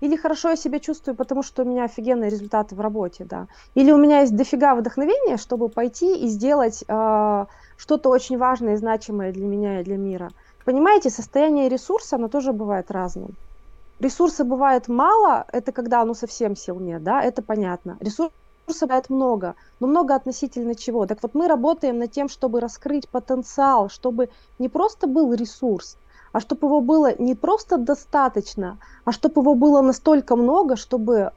или 0.00 0.16
хорошо 0.16 0.50
я 0.50 0.56
себя 0.56 0.80
чувствую, 0.80 1.16
потому 1.16 1.44
что 1.44 1.62
у 1.62 1.64
меня 1.64 1.84
офигенные 1.84 2.30
результаты 2.30 2.74
в 2.74 2.80
работе, 2.80 3.24
да. 3.24 3.46
Или 3.74 3.92
у 3.92 3.98
меня 3.98 4.22
есть 4.22 4.34
дофига 4.34 4.74
вдохновения, 4.74 5.36
чтобы 5.36 5.68
пойти 5.68 6.24
и 6.24 6.26
сделать 6.26 6.82
э, 6.88 7.44
что-то 7.76 8.08
очень 8.08 8.36
важное 8.36 8.74
и 8.74 8.78
значимое 8.78 9.32
для 9.32 9.46
меня 9.46 9.80
и 9.80 9.84
для 9.84 9.96
мира. 9.96 10.30
Понимаете, 10.64 11.10
состояние 11.10 11.68
ресурса, 11.68 12.16
оно 12.16 12.26
тоже 12.28 12.52
бывает 12.52 12.90
разным. 12.90 13.36
Ресурса 14.00 14.44
бывает 14.44 14.88
мало, 14.88 15.44
это 15.52 15.70
когда 15.72 16.04
ну 16.04 16.14
совсем 16.14 16.56
сил 16.56 16.80
нет, 16.80 17.04
да, 17.04 17.22
это 17.22 17.42
понятно. 17.42 17.96
Ресурс 18.00 18.32
ресурсов 18.66 18.88
бывает 18.88 19.10
много, 19.10 19.54
но 19.80 19.86
много 19.86 20.14
относительно 20.14 20.74
чего. 20.74 21.06
Так 21.06 21.18
вот 21.22 21.34
мы 21.34 21.48
работаем 21.48 21.98
над 21.98 22.10
тем, 22.10 22.28
чтобы 22.28 22.60
раскрыть 22.60 23.08
потенциал, 23.08 23.88
чтобы 23.88 24.28
не 24.58 24.68
просто 24.68 25.06
был 25.06 25.32
ресурс, 25.34 25.96
а 26.32 26.40
чтобы 26.40 26.66
его 26.66 26.80
было 26.80 27.14
не 27.18 27.34
просто 27.34 27.76
достаточно, 27.76 28.78
а 29.04 29.12
чтобы 29.12 29.40
его 29.42 29.54
было 29.54 29.82
настолько 29.82 30.36
много, 30.36 30.76
чтобы 30.76 31.14
э, 31.14 31.30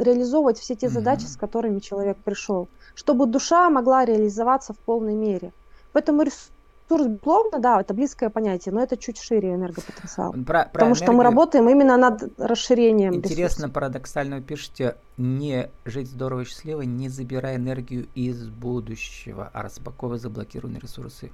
реализовывать 0.00 0.58
все 0.58 0.74
те 0.74 0.88
задачи, 0.88 1.24
с 1.26 1.36
которыми 1.36 1.80
человек 1.80 2.16
пришел, 2.24 2.68
чтобы 2.94 3.26
душа 3.26 3.70
могла 3.70 4.04
реализоваться 4.04 4.72
в 4.72 4.78
полной 4.78 5.14
мере. 5.14 5.52
Поэтому 5.92 6.22
ресурс 6.22 6.51
Ресурс, 6.92 7.08
безусловно, 7.08 7.58
да, 7.58 7.80
это 7.80 7.94
близкое 7.94 8.30
понятие, 8.30 8.74
но 8.74 8.82
это 8.82 8.96
чуть 8.96 9.18
шире 9.18 9.54
энергопотенциал. 9.54 10.32
Про, 10.32 10.40
про 10.42 10.64
Потому 10.64 10.90
энергию... 10.90 10.94
что 10.96 11.12
мы 11.12 11.24
работаем 11.24 11.68
именно 11.68 11.96
над 11.96 12.38
расширением 12.38 13.14
Интересно, 13.14 13.44
ресурсов. 13.44 13.72
парадоксально 13.72 14.36
вы 14.36 14.42
пишете, 14.42 14.96
не 15.16 15.70
жить 15.84 16.08
здорово 16.08 16.42
и 16.42 16.44
счастливо, 16.44 16.82
не 16.82 17.08
забирая 17.08 17.56
энергию 17.56 18.08
из 18.14 18.48
будущего, 18.48 19.50
а 19.52 19.62
распаковывая 19.62 20.18
заблокированные 20.18 20.80
ресурсы 20.80 21.30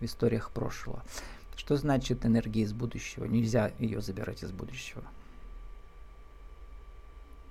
в 0.00 0.04
историях 0.04 0.50
прошлого. 0.50 1.02
Что 1.56 1.76
значит 1.76 2.24
энергия 2.24 2.62
из 2.62 2.72
будущего? 2.72 3.24
Нельзя 3.24 3.70
ее 3.78 4.00
забирать 4.00 4.42
из 4.42 4.50
будущего. 4.50 5.02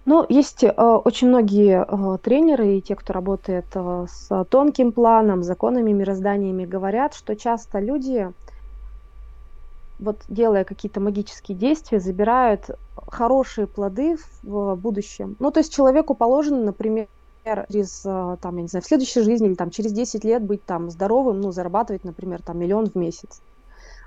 Ну, 0.09 0.25
есть 0.27 0.63
э, 0.63 0.71
очень 0.71 1.27
многие 1.27 1.85
э, 1.87 2.17
тренеры 2.17 2.77
и 2.77 2.81
те, 2.81 2.95
кто 2.95 3.13
работает 3.13 3.67
э, 3.75 4.05
с 4.09 4.43
тонким 4.45 4.91
планом, 4.91 5.43
законами, 5.43 5.91
мирозданиями, 5.91 6.65
говорят, 6.65 7.13
что 7.13 7.35
часто 7.35 7.77
люди, 7.77 8.27
вот 9.99 10.23
делая 10.27 10.63
какие-то 10.63 10.99
магические 10.99 11.55
действия, 11.55 11.99
забирают 11.99 12.71
хорошие 12.95 13.67
плоды 13.67 14.17
в 14.41 14.73
будущем. 14.77 15.35
Ну, 15.37 15.51
то 15.51 15.59
есть 15.59 15.71
человеку 15.71 16.15
положено, 16.15 16.63
например, 16.63 17.05
через, 17.45 18.01
там, 18.01 18.55
я 18.55 18.61
не 18.63 18.67
знаю, 18.67 18.81
в 18.81 18.87
следующей 18.87 19.21
жизни 19.21 19.49
или 19.49 19.53
там 19.53 19.69
через 19.69 19.93
10 19.93 20.23
лет 20.23 20.41
быть 20.41 20.65
там 20.65 20.89
здоровым, 20.89 21.39
ну, 21.39 21.51
зарабатывать, 21.51 22.03
например, 22.03 22.41
там 22.41 22.57
миллион 22.57 22.87
в 22.89 22.95
месяц. 22.95 23.41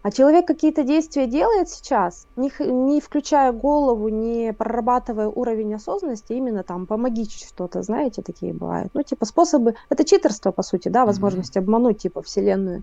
А 0.03 0.11
человек 0.11 0.47
какие-то 0.47 0.83
действия 0.83 1.29
делает 1.29 1.69
сейчас, 1.69 2.27
не, 2.35 2.51
не 2.59 3.01
включая 3.01 3.53
голову, 3.53 4.09
не 4.09 4.53
прорабатывая 4.53 5.29
уровень 5.29 5.75
осознанности, 5.75 6.33
именно 6.33 6.65
там 6.65 6.87
помогичить 6.87 7.49
что-то, 7.49 7.83
знаете, 7.83 8.21
такие 8.21 8.53
бывают. 8.53 8.91
Ну, 8.95 9.03
типа 9.05 9.27
способы, 9.27 9.77
это 9.91 10.05
читерство, 10.05 10.51
по 10.51 10.63
сути, 10.63 10.89
да, 10.89 11.07
возможность 11.07 11.57
mm-hmm. 11.57 11.61
обмануть, 11.61 11.99
типа, 11.99 12.23
Вселенную. 12.23 12.83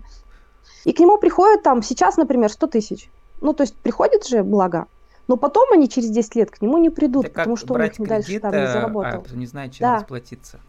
И 0.84 0.94
к 0.94 0.98
нему 0.98 1.18
приходят 1.18 1.62
там 1.62 1.82
сейчас, 1.82 2.16
например, 2.16 2.50
100 2.50 2.66
тысяч. 2.68 3.10
Ну, 3.42 3.52
то 3.52 3.64
есть 3.64 3.76
приходит 3.76 4.26
же 4.26 4.42
благо, 4.42 4.86
но 5.28 5.36
потом 5.36 5.70
они 5.72 5.90
через 5.90 6.10
10 6.10 6.34
лет 6.36 6.50
к 6.50 6.62
нему 6.62 6.78
не 6.78 6.88
придут, 6.88 7.26
Это 7.26 7.34
потому 7.34 7.56
что 7.56 7.74
он 7.74 7.82
их 7.82 7.98
дальше 7.98 8.40
там 8.40 8.52
не 8.52 8.62
а, 8.62 8.72
заработал. 8.72 9.24
А, 9.30 9.36
не 9.36 9.46
знает, 9.46 9.72
чем 9.72 9.86
да. 9.86 9.96
расплатиться. 9.96 10.60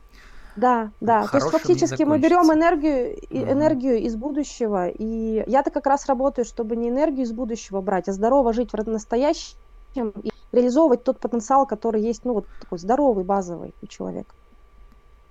Да, 0.56 0.92
да. 1.00 1.28
То 1.28 1.38
есть 1.38 1.50
фактически 1.50 2.04
мы 2.04 2.20
берем 2.20 2.52
энергию, 2.52 3.18
угу. 3.30 3.52
энергию 3.52 4.00
из 4.00 4.16
будущего, 4.16 4.90
и 4.90 5.44
я-то 5.48 5.72
как 5.72 5.86
раз 5.88 6.08
работаю, 6.08 6.46
чтобы 6.46 6.76
не 6.76 6.90
энергию 6.90 7.26
из 7.26 7.32
будущего 7.32 7.82
брать, 7.82 8.10
а 8.10 8.14
здорово 8.14 8.54
жить 8.54 8.72
в 8.74 8.90
настоящем 8.90 9.56
и 10.24 10.32
реализовывать 10.52 11.04
тот 11.04 11.20
потенциал, 11.20 11.66
который 11.66 12.02
есть, 12.02 12.26
ну 12.26 12.34
вот 12.34 12.46
такой 12.60 12.80
здоровый, 12.80 13.24
базовый 13.24 13.74
у 13.82 13.88
человека. 13.88 14.34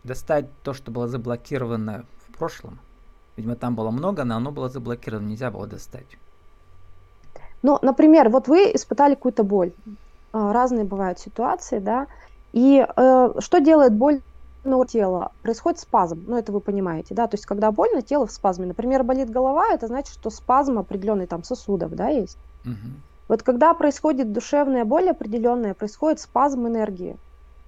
Достать 0.05 0.47
то, 0.63 0.73
что 0.73 0.91
было 0.91 1.09
заблокировано 1.09 2.07
в 2.27 2.39
прошлом. 2.39 2.79
Видимо, 3.37 3.57
там 3.57 3.75
было 3.75 3.91
много, 3.91 4.25
но 4.25 4.37
оно 4.37 4.51
было 4.51 4.69
заблокировано, 4.69 5.29
нельзя 5.29 5.51
было 5.51 5.67
достать. 5.67 6.19
Ну, 7.63 7.79
например, 7.83 8.31
вот 8.31 8.49
вы 8.49 8.73
испытали 8.75 9.15
какую-то 9.15 9.45
боль. 9.45 9.73
А, 10.33 10.53
разные 10.53 10.85
бывают 10.85 11.19
ситуации, 11.19 11.79
да. 11.79 12.07
И 12.53 12.85
э, 12.85 13.29
что 13.39 13.61
делает 13.61 13.95
боль 13.95 14.23
ну, 14.65 14.85
тела 14.85 15.33
происходит 15.43 15.81
спазм, 15.81 16.25
ну 16.27 16.37
это 16.37 16.53
вы 16.53 16.61
понимаете, 16.61 17.15
да, 17.15 17.27
то 17.27 17.37
есть 17.37 17.47
когда 17.47 17.71
больно, 17.71 18.03
тело 18.03 18.27
в 18.27 18.33
спазме. 18.33 18.67
Например, 18.67 19.03
болит 19.03 19.31
голова, 19.31 19.69
это 19.73 19.87
значит, 19.87 20.15
что 20.15 20.31
спазм 20.31 20.79
определенный 20.79 21.27
там 21.27 21.45
сосудов, 21.45 21.95
да, 21.95 22.09
есть. 22.09 22.39
Угу. 22.65 22.75
Вот 23.29 23.43
когда 23.43 23.73
происходит 23.75 24.33
душевная 24.33 24.85
боль 24.85 25.09
определенная, 25.09 25.75
происходит 25.75 26.21
спазм 26.21 26.67
энергии. 26.67 27.17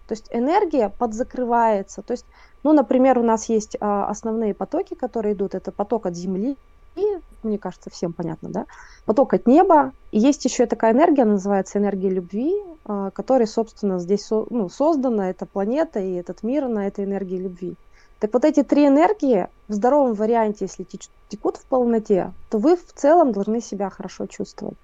То 0.09 0.15
есть 0.15 0.27
энергия 0.31 0.89
подзакрывается. 0.91 2.03
То 2.03 2.13
есть, 2.13 2.27
ну, 2.65 2.73
например, 2.73 3.19
у 3.19 3.23
нас 3.23 3.49
есть 3.49 3.77
а, 3.81 4.07
основные 4.07 4.55
потоки, 4.55 4.95
которые 4.95 5.35
идут. 5.35 5.55
Это 5.55 5.71
поток 5.71 6.07
от 6.07 6.17
Земли, 6.17 6.57
и, 6.97 7.05
мне 7.43 7.59
кажется, 7.59 7.91
всем 7.91 8.13
понятно, 8.13 8.49
да, 8.49 8.67
поток 9.05 9.35
от 9.35 9.47
неба. 9.47 9.93
И 10.11 10.19
есть 10.19 10.45
еще 10.45 10.67
такая 10.67 10.93
энергия, 10.93 11.23
она 11.23 11.33
называется 11.33 11.79
энергия 11.79 12.11
любви, 12.11 12.55
а, 12.85 13.11
которая, 13.11 13.47
собственно, 13.47 13.99
здесь 13.99 14.29
ну, 14.31 14.69
создана, 14.69 15.31
эта 15.31 15.47
планета 15.47 16.01
и 16.01 16.15
этот 16.15 16.43
мир 16.43 16.69
на 16.69 16.87
этой 16.87 17.05
энергии 17.05 17.39
любви. 17.39 17.77
Так 18.19 18.33
вот 18.35 18.45
эти 18.45 18.63
три 18.63 18.87
энергии 18.87 19.49
в 19.67 19.73
здоровом 19.73 20.15
варианте, 20.15 20.67
если 20.67 20.87
текут 21.29 21.57
в 21.57 21.65
полноте, 21.65 22.33
то 22.51 22.59
вы 22.59 22.77
в 22.77 22.93
целом 22.95 23.33
должны 23.33 23.61
себя 23.61 23.91
хорошо 23.91 24.27
чувствовать. 24.27 24.77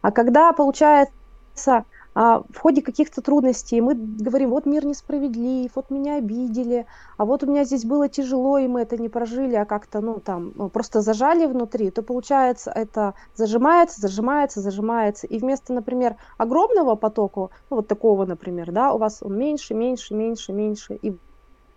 А 0.00 0.10
когда 0.10 0.52
получается 0.52 1.84
а, 2.14 2.42
в 2.52 2.58
ходе 2.58 2.82
каких-то 2.82 3.22
трудностей 3.22 3.80
мы 3.80 3.94
говорим, 3.94 4.50
вот 4.50 4.66
мир 4.66 4.84
несправедлив, 4.84 5.70
вот 5.74 5.90
меня 5.90 6.16
обидели, 6.16 6.86
а 7.16 7.24
вот 7.24 7.44
у 7.44 7.46
меня 7.46 7.64
здесь 7.64 7.84
было 7.84 8.08
тяжело, 8.08 8.58
и 8.58 8.66
мы 8.66 8.80
это 8.80 8.96
не 8.96 9.08
прожили, 9.08 9.54
а 9.54 9.64
как-то, 9.64 10.00
ну, 10.00 10.18
там, 10.18 10.52
ну, 10.56 10.68
просто 10.68 11.02
зажали 11.02 11.46
внутри, 11.46 11.90
то 11.90 12.02
получается 12.02 12.72
это 12.74 13.14
зажимается, 13.34 14.00
зажимается, 14.00 14.60
зажимается, 14.60 15.26
и 15.28 15.38
вместо, 15.38 15.72
например, 15.72 16.16
огромного 16.36 16.96
потока, 16.96 17.50
ну, 17.70 17.76
вот 17.76 17.86
такого, 17.86 18.26
например, 18.26 18.72
да, 18.72 18.92
у 18.92 18.98
вас 18.98 19.22
он 19.22 19.38
меньше, 19.38 19.74
меньше, 19.74 20.14
меньше, 20.14 20.52
меньше, 20.52 20.98
и 21.00 21.16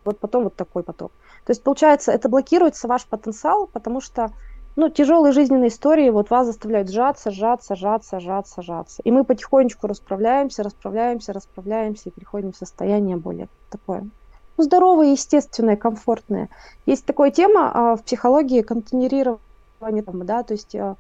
вот 0.04 0.20
потом 0.20 0.46
вот 0.46 0.56
такой 0.56 0.84
поток. 0.84 1.12
То 1.46 1.52
есть, 1.52 1.64
получается, 1.64 2.12
это 2.12 2.28
блокируется 2.28 2.88
ваш 2.88 3.06
потенциал, 3.06 3.68
потому 3.68 4.02
что 4.02 4.32
ну, 4.76 4.90
тяжелые 4.90 5.34
жизненные 5.34 5.70
истории 5.70 6.10
вот 6.10 6.30
вас 6.30 6.48
заставляют 6.48 6.90
сжаться, 6.90 7.32
сжаться, 7.32 7.76
сжаться, 7.76 8.20
сжаться, 8.20 8.62
сжаться. 8.62 9.02
И 9.04 9.12
мы 9.12 9.24
потихонечку 9.24 9.88
расправляемся, 9.88 10.64
расправляемся, 10.64 11.34
расправляемся 11.34 12.10
и 12.10 12.12
приходим 12.12 12.54
в 12.54 12.58
состояние 12.58 13.18
более 13.18 13.50
такое 13.70 14.10
ну, 14.58 14.64
здоровое, 14.64 15.12
естественное, 15.12 15.76
комфортное. 15.76 16.50
Есть 16.86 17.06
такая 17.06 17.32
тема 17.32 17.72
а, 17.74 17.96
в 17.96 18.04
психологии 18.04 18.62
контейнерирования, 18.62 19.40
да, 19.80 20.44
то 20.44 20.54
есть 20.54 20.76
а, 20.76 20.96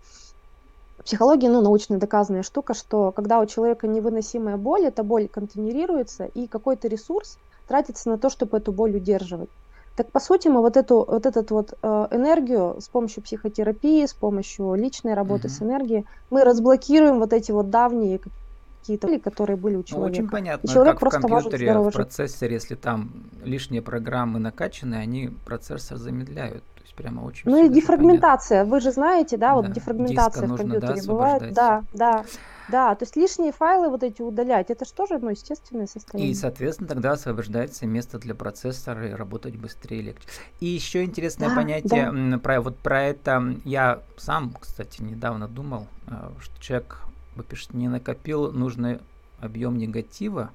психология, 1.03 1.49
ну, 1.49 1.61
научно 1.61 1.97
доказанная 1.97 2.43
штука, 2.43 2.73
что 2.73 3.11
когда 3.11 3.39
у 3.39 3.45
человека 3.45 3.87
невыносимая 3.87 4.57
боль, 4.57 4.85
эта 4.85 5.03
боль 5.03 5.27
контейнерируется, 5.27 6.25
и 6.25 6.47
какой-то 6.47 6.87
ресурс 6.87 7.37
тратится 7.67 8.09
на 8.09 8.17
то, 8.17 8.29
чтобы 8.29 8.57
эту 8.57 8.71
боль 8.71 8.95
удерживать. 8.95 9.49
Так 9.95 10.11
по 10.11 10.19
сути 10.19 10.47
мы 10.47 10.61
вот 10.61 10.75
эту 10.75 11.05
вот 11.07 11.25
этот 11.25 11.51
вот 11.51 11.73
э, 11.81 12.07
энергию 12.11 12.77
с 12.79 12.87
помощью 12.87 13.21
психотерапии, 13.21 14.05
с 14.05 14.13
помощью 14.13 14.73
личной 14.73 15.13
работы 15.13 15.47
угу. 15.47 15.53
с 15.53 15.61
энергией 15.61 16.05
мы 16.31 16.43
разблокируем 16.43 17.19
вот 17.19 17.31
эти 17.31 17.51
вот 17.51 17.69
давние 17.69 18.19
какие-то 18.83 19.19
которые 19.19 19.55
были 19.55 19.75
у 19.75 19.83
человека. 19.83 20.17
Ну, 20.19 20.23
очень 20.23 20.29
понятно, 20.29 20.67
И 20.67 20.69
человек 20.69 20.93
как 20.93 20.99
просто 20.99 21.19
в 21.19 21.29
компьютере, 21.29 21.77
в 21.77 21.91
процессоре, 21.91 22.55
если 22.55 22.75
там 22.75 23.11
лишние 23.43 23.81
программы 23.81 24.39
накачаны, 24.39 24.95
они 24.95 25.29
процессор 25.45 25.97
замедляют. 25.97 26.63
Есть 26.93 26.95
прямо 26.95 27.25
очень 27.25 27.49
Ну 27.49 27.65
и 27.65 27.69
дефрагментация, 27.69 28.59
понятно. 28.59 28.71
вы 28.71 28.81
же 28.81 28.91
знаете, 28.91 29.37
да, 29.37 29.55
вот 29.55 29.67
да, 29.67 29.71
дефрагментация 29.73 30.47
в 30.47 30.55
компьютере 30.55 31.01
да, 31.01 31.07
бывает. 31.07 31.53
Да, 31.53 31.83
да. 31.93 32.25
Да, 32.69 32.95
то 32.95 33.03
есть 33.03 33.17
лишние 33.17 33.51
файлы 33.51 33.89
вот 33.89 34.03
эти 34.03 34.21
удалять, 34.21 34.69
это 34.69 34.85
же 34.85 34.93
тоже 34.93 35.17
ну, 35.19 35.31
естественное 35.31 35.85
состояние. 35.85 36.31
И, 36.31 36.33
соответственно, 36.33 36.87
тогда 36.87 37.11
освобождается 37.11 37.85
место 37.85 38.19
для 38.19 38.35
процессора 38.35 39.09
и 39.09 39.11
работать 39.11 39.57
быстрее 39.57 39.99
и 39.99 40.01
легче. 40.01 40.25
И 40.61 40.67
еще 40.67 41.03
интересное 41.03 41.49
да, 41.49 41.55
понятие 41.55 42.09
да. 42.09 42.37
про 42.37 42.61
вот 42.61 42.77
про 42.77 43.03
это 43.03 43.55
я 43.65 43.99
сам, 44.15 44.55
кстати, 44.57 45.01
недавно 45.01 45.49
думал, 45.49 45.87
э, 46.07 46.13
что 46.39 46.61
человек, 46.61 46.99
вы 47.35 47.43
пишете, 47.43 47.75
не 47.75 47.89
накопил 47.89 48.53
нужный 48.53 49.01
объем 49.41 49.77
негатива, 49.77 50.51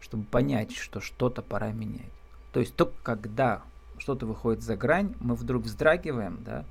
чтобы 0.00 0.24
понять, 0.24 0.76
что 0.76 1.00
что-то 1.00 1.40
пора 1.40 1.72
менять. 1.72 2.12
То 2.52 2.60
есть 2.60 2.76
только 2.76 2.94
когда 3.02 3.62
что-то 3.98 4.26
выходит 4.26 4.62
за 4.62 4.76
грань, 4.76 5.14
мы 5.20 5.34
вдруг 5.34 5.64
вздрагиваем, 5.64 6.38
да, 6.44 6.64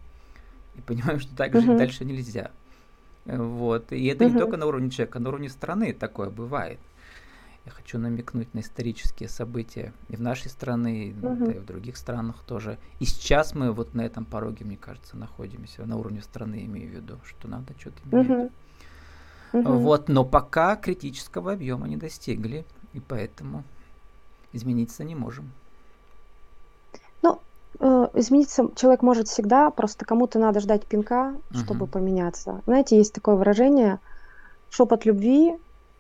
и 0.75 0.81
понимаем, 0.81 1.19
что 1.19 1.35
так 1.35 1.53
жить 1.53 1.77
дальше 1.77 2.05
нельзя. 2.05 2.51
Вот. 3.25 3.91
И 3.91 4.05
это 4.05 4.25
угу. 4.25 4.33
не 4.33 4.39
только 4.39 4.57
на 4.57 4.65
уровне 4.65 4.89
человека, 4.89 5.19
на 5.19 5.29
уровне 5.29 5.49
страны 5.49 5.93
такое 5.93 6.29
бывает. 6.29 6.79
Я 7.65 7.71
хочу 7.71 7.99
намекнуть 7.99 8.53
на 8.53 8.59
исторические 8.59 9.27
события 9.27 9.91
и 10.07 10.15
в 10.15 10.21
нашей 10.21 10.49
стране, 10.49 11.07
и, 11.07 11.11
угу. 11.13 11.45
да, 11.45 11.51
и 11.51 11.59
в 11.59 11.65
других 11.65 11.97
странах 11.97 12.37
тоже. 12.45 12.77
И 12.99 13.05
сейчас 13.05 13.53
мы 13.53 13.73
вот 13.73 13.93
на 13.93 14.01
этом 14.01 14.23
пороге, 14.23 14.63
мне 14.63 14.77
кажется, 14.77 15.17
находимся, 15.17 15.85
на 15.85 15.97
уровне 15.97 16.21
страны 16.21 16.63
имею 16.65 16.89
в 16.89 16.93
виду, 16.93 17.19
что 17.25 17.49
надо 17.49 17.73
что-то 17.77 17.99
менять. 18.05 18.51
Угу. 19.51 19.73
Вот, 19.79 20.07
но 20.07 20.23
пока 20.23 20.77
критического 20.77 21.53
объема 21.53 21.87
не 21.87 21.97
достигли, 21.97 22.65
и 22.93 23.01
поэтому 23.01 23.63
измениться 24.53 25.03
не 25.03 25.15
можем. 25.15 25.51
Э, 27.79 28.07
измениться 28.15 28.69
человек 28.75 29.01
может 29.01 29.27
всегда, 29.27 29.69
просто 29.69 30.05
кому-то 30.05 30.39
надо 30.39 30.59
ждать 30.59 30.85
пинка, 30.85 31.35
чтобы 31.53 31.85
угу. 31.85 31.93
поменяться. 31.93 32.61
Знаете, 32.65 32.97
есть 32.97 33.13
такое 33.13 33.35
выражение 33.35 33.99
шепот 34.69 35.05
любви, 35.05 35.55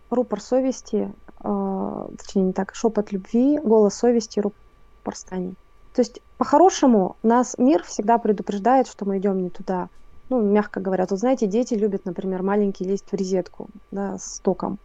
рупор 0.09 0.41
совести, 0.41 1.13
э, 1.43 2.07
точнее 2.17 2.43
не 2.43 2.53
так, 2.53 2.73
шепот 2.73 3.11
любви, 3.11 3.59
голос 3.59 3.93
совести, 3.93 4.39
рупор 4.39 5.15
стани. 5.15 5.53
То 5.93 6.01
есть 6.01 6.21
по-хорошему 6.37 7.15
нас 7.23 7.55
мир 7.57 7.83
всегда 7.83 8.17
предупреждает, 8.17 8.87
что 8.87 9.05
мы 9.05 9.17
идем 9.19 9.41
не 9.41 9.49
туда. 9.49 9.89
Ну, 10.29 10.41
мягко 10.41 10.79
говоря, 10.79 11.05
тут 11.05 11.19
знаете, 11.19 11.47
дети 11.47 11.73
любят, 11.73 12.05
например, 12.05 12.43
маленькие 12.43 12.89
лезть 12.89 13.05
в 13.09 13.13
розетку, 13.13 13.69
да, 13.91 14.17
с 14.17 14.39
током. 14.39 14.77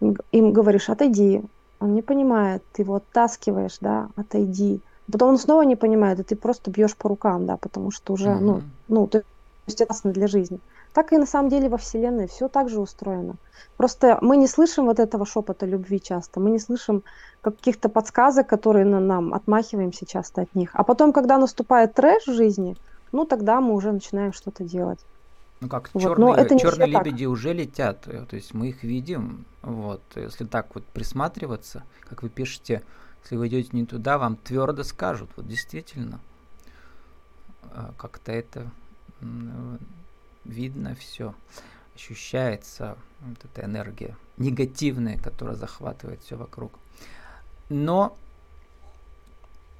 Им, 0.00 0.16
им 0.32 0.52
говоришь, 0.52 0.88
отойди, 0.88 1.42
он 1.78 1.94
не 1.94 2.02
понимает, 2.02 2.62
ты 2.72 2.82
его 2.82 2.96
оттаскиваешь, 2.96 3.78
да, 3.80 4.08
отойди 4.16 4.80
Потом 5.10 5.30
он 5.30 5.38
снова 5.38 5.62
не 5.62 5.76
понимает, 5.76 6.20
и 6.20 6.22
ты 6.22 6.36
просто 6.36 6.70
бьешь 6.70 6.96
по 6.96 7.08
рукам, 7.08 7.46
да, 7.46 7.56
потому 7.56 7.90
что 7.90 8.12
уже, 8.12 8.28
mm-hmm. 8.28 8.40
ну, 8.40 8.62
ну, 8.88 9.06
то 9.06 9.22
есть 9.66 9.80
опасно 9.82 10.12
для 10.12 10.26
жизни. 10.26 10.60
Так 10.92 11.12
и 11.12 11.18
на 11.18 11.26
самом 11.26 11.50
деле 11.50 11.68
во 11.68 11.76
Вселенной 11.76 12.26
все 12.26 12.48
так 12.48 12.68
же 12.68 12.80
устроено. 12.80 13.36
Просто 13.76 14.18
мы 14.20 14.36
не 14.36 14.48
слышим 14.48 14.86
вот 14.86 14.98
этого 14.98 15.24
шепота 15.24 15.66
любви 15.66 16.00
часто, 16.00 16.40
мы 16.40 16.50
не 16.50 16.58
слышим 16.58 17.02
каких-то 17.40 17.88
подсказок, 17.88 18.46
которые 18.46 18.84
на 18.84 19.00
нам 19.00 19.32
отмахиваемся 19.32 20.04
часто 20.04 20.42
от 20.42 20.54
них. 20.54 20.70
А 20.74 20.82
потом, 20.82 21.12
когда 21.12 21.38
наступает 21.38 21.94
трэш 21.94 22.26
в 22.26 22.34
жизни, 22.34 22.76
ну 23.12 23.24
тогда 23.24 23.60
мы 23.60 23.74
уже 23.74 23.92
начинаем 23.92 24.32
что-то 24.32 24.64
делать. 24.64 24.98
Ну 25.60 25.68
как 25.68 25.90
вот. 25.92 26.02
черные, 26.02 26.34
это 26.36 26.58
черные 26.58 26.88
лебеди 26.88 27.24
так. 27.24 27.32
уже 27.32 27.52
летят, 27.52 28.00
то 28.02 28.36
есть 28.36 28.54
мы 28.54 28.70
их 28.70 28.82
видим, 28.82 29.44
вот, 29.62 30.00
если 30.16 30.46
так 30.46 30.74
вот 30.74 30.84
присматриваться, 30.84 31.84
как 32.08 32.22
вы 32.22 32.30
пишете, 32.30 32.82
если 33.22 33.36
вы 33.36 33.48
идете 33.48 33.70
не 33.72 33.86
туда, 33.86 34.18
вам 34.18 34.36
твердо 34.36 34.82
скажут. 34.82 35.30
Вот 35.36 35.46
действительно, 35.46 36.20
а, 37.62 37.92
как-то 37.96 38.32
это 38.32 38.70
видно 40.44 40.94
все, 40.94 41.34
ощущается 41.94 42.96
вот 43.20 43.38
эта 43.44 43.66
энергия 43.66 44.16
негативная, 44.38 45.18
которая 45.18 45.56
захватывает 45.56 46.22
все 46.22 46.36
вокруг. 46.36 46.72
Но 47.68 48.16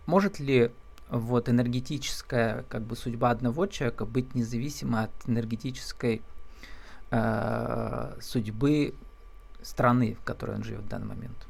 может 0.06 0.38
ли 0.38 0.70
вот 1.08 1.48
энергетическая 1.48 2.64
как 2.68 2.82
бы 2.82 2.94
судьба 2.94 3.30
одного 3.30 3.66
человека 3.66 4.04
быть 4.04 4.34
независима 4.34 5.04
от 5.04 5.10
энергетической 5.26 6.22
э, 7.10 8.16
судьбы 8.20 8.94
страны, 9.62 10.14
в 10.14 10.24
которой 10.24 10.56
он 10.56 10.62
живет 10.62 10.82
в 10.82 10.88
данный 10.88 11.08
момент? 11.08 11.49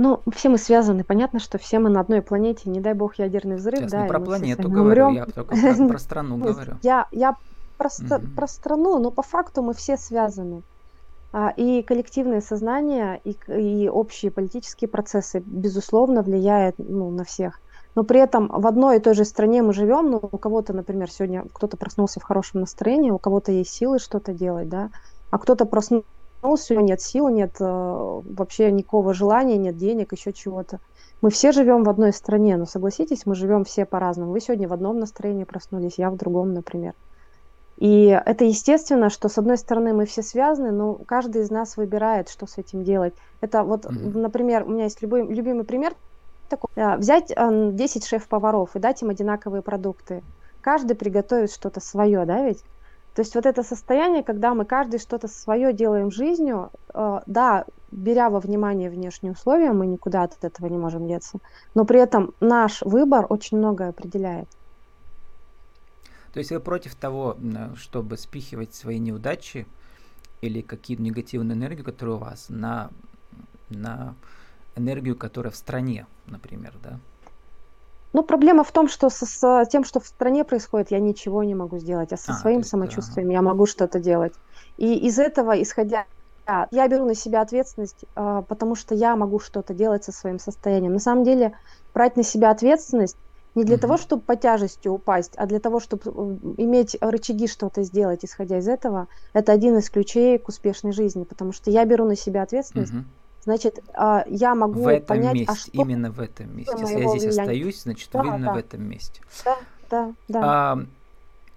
Ну, 0.00 0.22
все 0.32 0.48
мы 0.48 0.56
связаны. 0.56 1.04
Понятно, 1.04 1.40
что 1.40 1.58
все 1.58 1.78
мы 1.78 1.90
на 1.90 2.00
одной 2.00 2.22
планете. 2.22 2.70
Не 2.70 2.80
дай 2.80 2.94
бог 2.94 3.16
ядерный 3.18 3.56
взрыв. 3.56 3.80
Сейчас 3.80 3.92
да, 3.92 4.02
не 4.04 4.08
про 4.08 4.18
планету 4.18 4.70
говорю, 4.70 5.08
умрем. 5.08 5.14
я 5.14 5.26
только 5.26 5.54
про, 5.54 5.88
про 5.88 5.98
страну 5.98 6.36
говорю. 6.42 6.78
Я, 6.82 7.06
я 7.12 7.36
про, 7.76 7.90
угу. 7.98 8.26
про 8.34 8.46
страну, 8.48 8.98
но 8.98 9.10
по 9.10 9.20
факту 9.20 9.60
мы 9.60 9.74
все 9.74 9.98
связаны. 9.98 10.62
А, 11.34 11.52
и 11.54 11.82
коллективное 11.82 12.40
сознание, 12.40 13.20
и, 13.24 13.36
и 13.46 13.90
общие 13.90 14.30
политические 14.30 14.88
процессы, 14.88 15.42
безусловно, 15.44 16.22
влияют 16.22 16.76
ну, 16.78 17.10
на 17.10 17.24
всех. 17.24 17.60
Но 17.94 18.02
при 18.02 18.20
этом 18.20 18.48
в 18.48 18.66
одной 18.66 18.96
и 18.96 19.00
той 19.00 19.12
же 19.12 19.26
стране 19.26 19.62
мы 19.62 19.74
живем, 19.74 20.12
ну, 20.12 20.16
у 20.32 20.38
кого-то, 20.38 20.72
например, 20.72 21.10
сегодня 21.10 21.44
кто-то 21.52 21.76
проснулся 21.76 22.20
в 22.20 22.22
хорошем 22.22 22.60
настроении, 22.60 23.10
у 23.10 23.18
кого-то 23.18 23.52
есть 23.52 23.74
силы 23.74 23.98
что-то 23.98 24.32
делать, 24.32 24.70
да, 24.70 24.88
а 25.30 25.38
кто-то 25.38 25.66
проснулся 25.66 26.06
проснулся, 26.40 26.74
нет 26.76 27.00
сил, 27.00 27.28
нет 27.28 27.56
э, 27.60 27.64
вообще 27.64 28.70
никакого 28.70 29.14
желания, 29.14 29.56
нет 29.56 29.76
денег, 29.76 30.12
еще 30.12 30.32
чего-то. 30.32 30.80
Мы 31.22 31.30
все 31.30 31.52
живем 31.52 31.84
в 31.84 31.88
одной 31.90 32.12
стране, 32.12 32.56
но 32.56 32.66
согласитесь, 32.66 33.26
мы 33.26 33.34
живем 33.34 33.64
все 33.64 33.84
по-разному. 33.84 34.32
Вы 34.32 34.40
сегодня 34.40 34.68
в 34.68 34.72
одном 34.72 34.98
настроении 34.98 35.44
проснулись, 35.44 35.98
я 35.98 36.10
в 36.10 36.16
другом, 36.16 36.54
например. 36.54 36.94
И 37.76 38.06
это 38.08 38.44
естественно, 38.44 39.08
что 39.10 39.28
с 39.28 39.38
одной 39.38 39.56
стороны 39.56 39.94
мы 39.94 40.04
все 40.04 40.22
связаны, 40.22 40.70
но 40.70 40.94
каждый 40.94 41.42
из 41.42 41.50
нас 41.50 41.76
выбирает, 41.76 42.28
что 42.28 42.46
с 42.46 42.58
этим 42.58 42.84
делать. 42.84 43.14
Это 43.40 43.64
вот, 43.64 43.86
mm-hmm. 43.86 44.18
например, 44.18 44.64
у 44.64 44.70
меня 44.70 44.84
есть 44.84 45.00
любой, 45.02 45.26
любимый 45.26 45.64
пример 45.64 45.94
такой. 46.48 46.70
Э, 46.76 46.96
взять 46.96 47.28
10 47.28 47.36
э, 47.36 48.06
шеф-поваров 48.06 48.76
и 48.76 48.78
дать 48.78 49.02
им 49.02 49.10
одинаковые 49.10 49.62
продукты. 49.62 50.22
Каждый 50.60 50.94
приготовит 50.94 51.50
что-то 51.50 51.80
свое, 51.80 52.24
да 52.26 52.42
ведь? 52.44 52.62
То 53.14 53.22
есть 53.22 53.34
вот 53.34 53.44
это 53.44 53.62
состояние, 53.62 54.22
когда 54.22 54.54
мы 54.54 54.64
каждый 54.64 55.00
что-то 55.00 55.26
свое 55.26 55.72
делаем 55.72 56.10
жизнью, 56.10 56.70
э, 56.94 57.20
да, 57.26 57.64
беря 57.90 58.30
во 58.30 58.38
внимание 58.38 58.88
внешние 58.88 59.32
условия, 59.32 59.72
мы 59.72 59.86
никуда 59.86 60.22
от 60.22 60.44
этого 60.44 60.66
не 60.66 60.78
можем 60.78 61.08
деться, 61.08 61.38
но 61.74 61.84
при 61.84 62.00
этом 62.00 62.34
наш 62.40 62.82
выбор 62.82 63.26
очень 63.28 63.58
многое 63.58 63.88
определяет. 63.88 64.48
То 66.32 66.38
есть 66.38 66.52
вы 66.52 66.60
против 66.60 66.94
того, 66.94 67.36
чтобы 67.74 68.16
спихивать 68.16 68.74
свои 68.74 69.00
неудачи 69.00 69.66
или 70.40 70.60
какие-то 70.60 71.02
негативную 71.02 71.56
энергию, 71.56 71.84
которая 71.84 72.16
у 72.16 72.18
вас, 72.20 72.46
на, 72.48 72.90
на 73.68 74.14
энергию, 74.76 75.16
которая 75.16 75.50
в 75.50 75.56
стране, 75.56 76.06
например, 76.26 76.74
да? 76.82 77.00
Ну, 78.12 78.22
проблема 78.24 78.64
в 78.64 78.72
том, 78.72 78.88
что 78.88 79.08
со, 79.08 79.26
с 79.26 79.66
тем, 79.70 79.84
что 79.84 80.00
в 80.00 80.06
стране 80.06 80.44
происходит, 80.44 80.90
я 80.90 80.98
ничего 80.98 81.44
не 81.44 81.54
могу 81.54 81.78
сделать, 81.78 82.12
а 82.12 82.16
со 82.16 82.32
а, 82.32 82.34
своим 82.34 82.58
есть, 82.58 82.70
самочувствием 82.70 83.28
ага. 83.28 83.34
я 83.34 83.42
могу 83.42 83.66
что-то 83.66 84.00
делать. 84.00 84.34
И 84.78 84.94
из 85.06 85.18
этого, 85.18 85.60
исходя, 85.62 86.06
я 86.72 86.88
беру 86.88 87.04
на 87.04 87.14
себя 87.14 87.42
ответственность, 87.42 88.04
а, 88.16 88.42
потому 88.42 88.74
что 88.74 88.94
я 88.94 89.14
могу 89.14 89.38
что-то 89.38 89.74
делать 89.74 90.02
со 90.04 90.12
своим 90.12 90.40
состоянием. 90.40 90.92
На 90.92 90.98
самом 90.98 91.22
деле, 91.22 91.52
брать 91.94 92.16
на 92.16 92.24
себя 92.24 92.50
ответственность 92.50 93.16
не 93.54 93.64
для 93.64 93.76
mm 93.76 93.80
того, 93.80 93.96
чтобы 93.96 94.22
по 94.22 94.36
тяжести 94.36 94.88
упасть, 94.88 95.32
а 95.36 95.46
для 95.46 95.60
того, 95.60 95.80
чтобы 95.80 96.02
э, 96.04 96.62
иметь 96.62 96.96
рычаги 97.00 97.48
что-то 97.48 97.82
сделать, 97.82 98.24
исходя 98.24 98.58
из 98.58 98.68
этого, 98.68 99.08
это 99.32 99.52
один 99.52 99.76
из 99.78 99.90
ключей 99.90 100.38
к 100.38 100.48
успешной 100.48 100.92
жизни, 100.92 101.24
потому 101.24 101.52
что 101.52 101.70
я 101.70 101.84
беру 101.84 102.04
на 102.04 102.16
себя 102.16 102.42
ответственность. 102.42 102.92
mm 102.92 103.04
значит, 103.44 103.80
а, 103.94 104.24
я 104.28 104.54
могу 104.54 104.82
в 104.82 104.88
этом 104.88 105.06
понять, 105.06 105.34
месте, 105.34 105.52
а 105.52 105.56
что 105.56 105.70
именно 105.72 106.10
в 106.10 106.20
этом 106.20 106.56
месте. 106.56 106.74
Если 106.78 107.00
я 107.00 107.08
здесь 107.08 107.22
влияния. 107.22 107.40
остаюсь, 107.40 107.82
значит, 107.82 108.08
да, 108.12 108.22
вы 108.22 108.28
именно 108.28 108.46
да. 108.46 108.52
в 108.54 108.56
этом 108.56 108.82
месте. 108.82 109.20
Да, 109.44 109.58
да, 109.90 110.14
да. 110.28 110.40
А, 110.42 110.86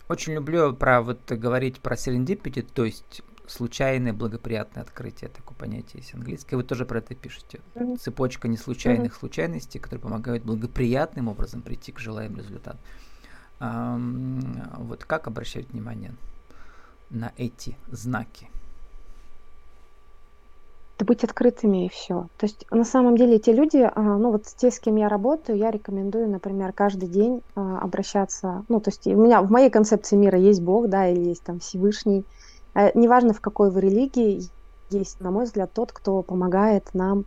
очень 0.10 0.34
люблю 0.34 0.74
про 0.74 1.02
вот 1.02 1.20
говорить 1.32 1.80
про 1.80 1.96
serendipity, 1.96 2.68
то 2.74 2.86
есть 2.86 3.24
случайное 3.48 4.14
благоприятное 4.14 4.84
открытие, 4.84 5.30
такое 5.30 5.58
понятие 5.58 6.02
есть 6.02 6.14
английское. 6.14 6.56
Вы 6.56 6.64
тоже 6.64 6.86
про 6.86 7.00
это 7.00 7.16
пишете. 7.16 7.62
Mm-hmm. 7.76 7.98
Цепочка 7.98 8.48
неслучайных 8.48 9.14
mm-hmm. 9.14 9.20
случайностей, 9.20 9.80
которые 9.80 10.02
помогают 10.02 10.44
благоприятным 10.44 11.28
образом 11.28 11.62
прийти 11.62 11.92
к 11.92 12.00
желаемому 12.00 12.40
результату. 12.40 12.78
А, 13.60 14.00
вот 14.78 15.06
как 15.06 15.28
обращать 15.28 15.70
внимание 15.70 16.14
на 17.10 17.32
эти 17.38 17.78
знаки? 17.88 18.50
Быть 21.00 21.24
открытыми 21.24 21.86
и 21.86 21.90
все. 21.90 22.28
То 22.38 22.46
есть 22.46 22.66
на 22.72 22.84
самом 22.84 23.18
деле 23.18 23.40
те 23.40 23.52
люди, 23.52 23.78
а, 23.78 24.02
ну 24.02 24.32
вот 24.32 24.46
те, 24.46 24.72
с 24.72 24.80
кем 24.80 24.96
я 24.96 25.10
работаю, 25.10 25.58
я 25.58 25.72
рекомендую, 25.72 26.30
например, 26.30 26.72
каждый 26.72 27.10
день 27.10 27.42
а, 27.56 27.80
обращаться, 27.80 28.64
ну 28.70 28.80
то 28.80 28.90
есть 28.90 29.06
у 29.08 29.22
меня 29.22 29.42
в 29.42 29.52
моей 29.52 29.70
концепции 29.70 30.16
мира 30.16 30.38
есть 30.38 30.62
Бог, 30.62 30.88
да, 30.88 31.08
или 31.08 31.30
есть 31.30 31.44
там 31.44 31.60
Всевышний, 31.60 32.26
э, 32.76 32.92
неважно 32.98 33.34
в 33.34 33.42
какой 33.42 33.72
вы 33.72 33.82
религии, 33.82 34.50
есть, 34.90 35.20
на 35.20 35.32
мой 35.32 35.46
взгляд, 35.46 35.74
тот, 35.74 35.92
кто 35.92 36.22
помогает 36.22 36.90
нам 36.94 37.26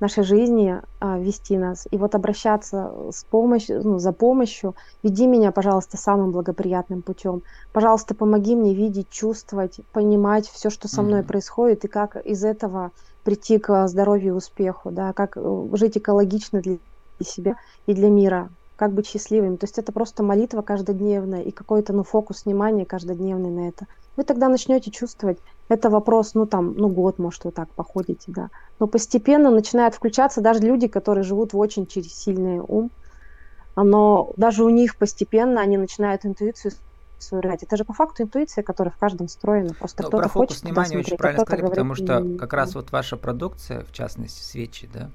нашей 0.00 0.24
жизни 0.24 0.80
а, 1.00 1.18
вести 1.18 1.56
нас. 1.56 1.86
И 1.90 1.96
вот 1.96 2.14
обращаться 2.14 2.92
с 3.10 3.24
помощью, 3.24 3.82
ну, 3.82 3.98
за 3.98 4.12
помощью, 4.12 4.74
веди 5.02 5.26
меня, 5.26 5.52
пожалуйста, 5.52 5.96
самым 5.96 6.30
благоприятным 6.30 7.02
путем. 7.02 7.42
Пожалуйста, 7.72 8.14
помоги 8.14 8.54
мне 8.54 8.74
видеть, 8.74 9.10
чувствовать, 9.10 9.80
понимать 9.92 10.48
все, 10.48 10.70
что 10.70 10.88
со 10.88 11.02
мной 11.02 11.20
mm-hmm. 11.20 11.26
происходит, 11.26 11.84
и 11.84 11.88
как 11.88 12.16
из 12.16 12.44
этого 12.44 12.92
прийти 13.24 13.58
к 13.58 13.88
здоровью 13.88 14.28
и 14.28 14.36
успеху, 14.36 14.90
да, 14.90 15.12
как 15.12 15.36
э, 15.36 15.68
жить 15.72 15.98
экологично 15.98 16.62
для 16.62 16.78
себя 17.20 17.56
и 17.86 17.94
для 17.94 18.08
мира, 18.08 18.48
как 18.76 18.92
быть 18.92 19.06
счастливым. 19.06 19.56
То 19.56 19.64
есть 19.64 19.78
это 19.78 19.92
просто 19.92 20.22
молитва 20.22 20.62
каждодневная 20.62 21.42
и 21.42 21.50
какой-то 21.50 21.92
ну, 21.92 22.04
фокус 22.04 22.44
внимания 22.44 22.86
каждодневный 22.86 23.50
на 23.50 23.68
это. 23.68 23.86
Вы 24.16 24.24
тогда 24.24 24.48
начнете 24.48 24.90
чувствовать, 24.90 25.38
это 25.68 25.90
вопрос, 25.90 26.34
ну 26.34 26.46
там, 26.46 26.74
ну 26.74 26.88
год, 26.88 27.18
может, 27.18 27.44
вы 27.44 27.52
так 27.52 27.68
походите, 27.74 28.32
да. 28.32 28.48
Но 28.80 28.86
постепенно 28.86 29.50
начинают 29.50 29.94
включаться 29.94 30.40
даже 30.40 30.60
люди, 30.60 30.88
которые 30.88 31.24
живут 31.24 31.52
в 31.52 31.58
очень 31.58 31.86
через 31.86 32.14
сильный 32.14 32.58
ум, 32.60 32.90
но 33.76 34.32
даже 34.36 34.64
у 34.64 34.70
них 34.70 34.96
постепенно 34.96 35.60
они 35.60 35.76
начинают 35.76 36.24
интуицию 36.24 36.72
развивать. 37.32 37.62
Это 37.62 37.76
же 37.76 37.84
по 37.84 37.92
факту 37.92 38.22
интуиция, 38.22 38.62
которая 38.62 38.92
в 38.92 38.98
каждом 38.98 39.26
встроена. 39.26 39.74
Просто 39.74 40.02
ну, 40.02 40.08
кто-то 40.08 40.22
про 40.22 40.28
фокус 40.28 40.48
хочет 40.48 40.62
внимания 40.64 40.88
смотреть, 40.88 41.06
очень 41.06 41.14
а 41.14 41.18
правильно 41.18 41.40
сказали, 41.44 41.60
говорит, 41.60 41.76
потому 41.78 41.94
что 41.94 42.12
«М, 42.14 42.38
как 42.38 42.52
раз 42.52 42.74
вот 42.74 42.92
ваша 42.92 43.16
продукция, 43.16 43.84
в 43.84 43.92
частности 43.92 44.42
свечи, 44.42 44.88
да, 44.92 45.10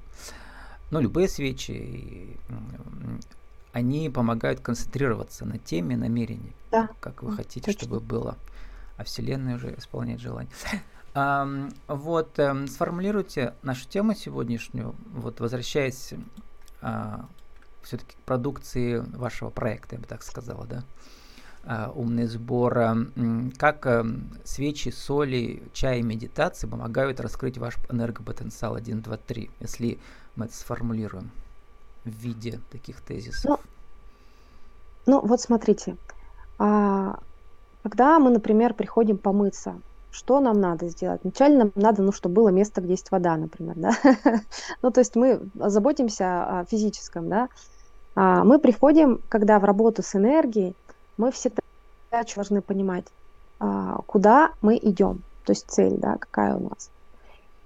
ну 0.90 1.00
любые 1.00 1.28
свечи, 1.28 2.38
они 3.72 4.08
помогают 4.10 4.60
концентрироваться 4.60 5.44
на 5.44 5.58
теме 5.58 5.96
намерений, 5.96 6.52
Да, 6.70 6.88
как 7.00 7.22
вы 7.22 7.32
хотите, 7.32 7.66
точно. 7.72 7.86
чтобы 7.86 8.00
было, 8.00 8.36
а 8.96 9.04
Вселенная 9.04 9.56
уже 9.56 9.74
исполняет 9.76 10.20
желание. 10.20 10.52
Вот, 11.14 12.40
эм, 12.40 12.66
сформулируйте 12.66 13.54
нашу 13.62 13.88
тему 13.88 14.16
сегодняшнюю, 14.16 14.96
вот 15.12 15.38
возвращаясь 15.38 16.12
все-таки 17.84 18.16
к 18.16 18.24
продукции 18.24 18.98
вашего 18.98 19.50
проекта, 19.50 19.94
я 19.94 20.00
бы 20.00 20.08
так 20.08 20.24
сказала, 20.24 20.66
да, 20.66 20.82
а, 21.66 21.90
умный 21.94 22.26
сбор, 22.26 22.78
а, 22.78 22.96
как 23.56 23.86
эм, 23.86 24.30
свечи, 24.44 24.90
соли, 24.90 25.62
чай 25.72 26.00
и 26.00 26.02
медитации 26.02 26.66
помогают 26.66 27.20
раскрыть 27.20 27.56
ваш 27.58 27.76
энергопотенциал 27.88 28.74
1, 28.74 29.00
2, 29.00 29.16
3, 29.16 29.50
если 29.60 29.98
мы 30.36 30.46
это 30.46 30.54
сформулируем 30.54 31.30
в 32.04 32.10
виде 32.10 32.60
таких 32.70 33.00
тезисов. 33.00 33.44
Ну, 33.46 33.60
ну 35.06 35.26
вот 35.26 35.40
смотрите, 35.40 35.96
а, 36.58 37.18
когда 37.84 38.18
мы, 38.18 38.30
например, 38.30 38.72
приходим 38.72 39.18
помыться, 39.18 39.82
что 40.10 40.40
нам 40.40 40.58
надо 40.58 40.88
сделать? 40.88 41.20
Вначале 41.22 41.58
нам 41.58 41.72
надо, 41.74 42.02
ну, 42.02 42.12
чтобы 42.12 42.36
было 42.36 42.48
место, 42.48 42.80
где 42.80 42.92
есть 42.92 43.10
вода, 43.10 43.36
например, 43.36 43.76
да. 43.76 43.92
Ну, 44.82 44.90
то 44.90 45.00
есть 45.00 45.14
мы 45.16 45.40
заботимся 45.54 46.60
о 46.60 46.64
физическом, 46.64 47.28
да. 47.28 47.48
А, 48.14 48.42
Мы 48.42 48.58
приходим, 48.58 49.20
когда 49.28 49.58
в 49.58 49.64
работу 49.64 50.02
с 50.02 50.14
энергией, 50.14 50.74
мы 51.18 51.30
всегда 51.30 51.60
должны 52.10 52.62
понимать, 52.62 53.04
а, 53.60 53.98
куда 54.06 54.54
мы 54.62 54.78
идем, 54.78 55.22
то 55.44 55.52
есть 55.52 55.70
цель, 55.70 55.98
да, 55.98 56.16
какая 56.18 56.56
у 56.56 56.70
нас. 56.70 56.90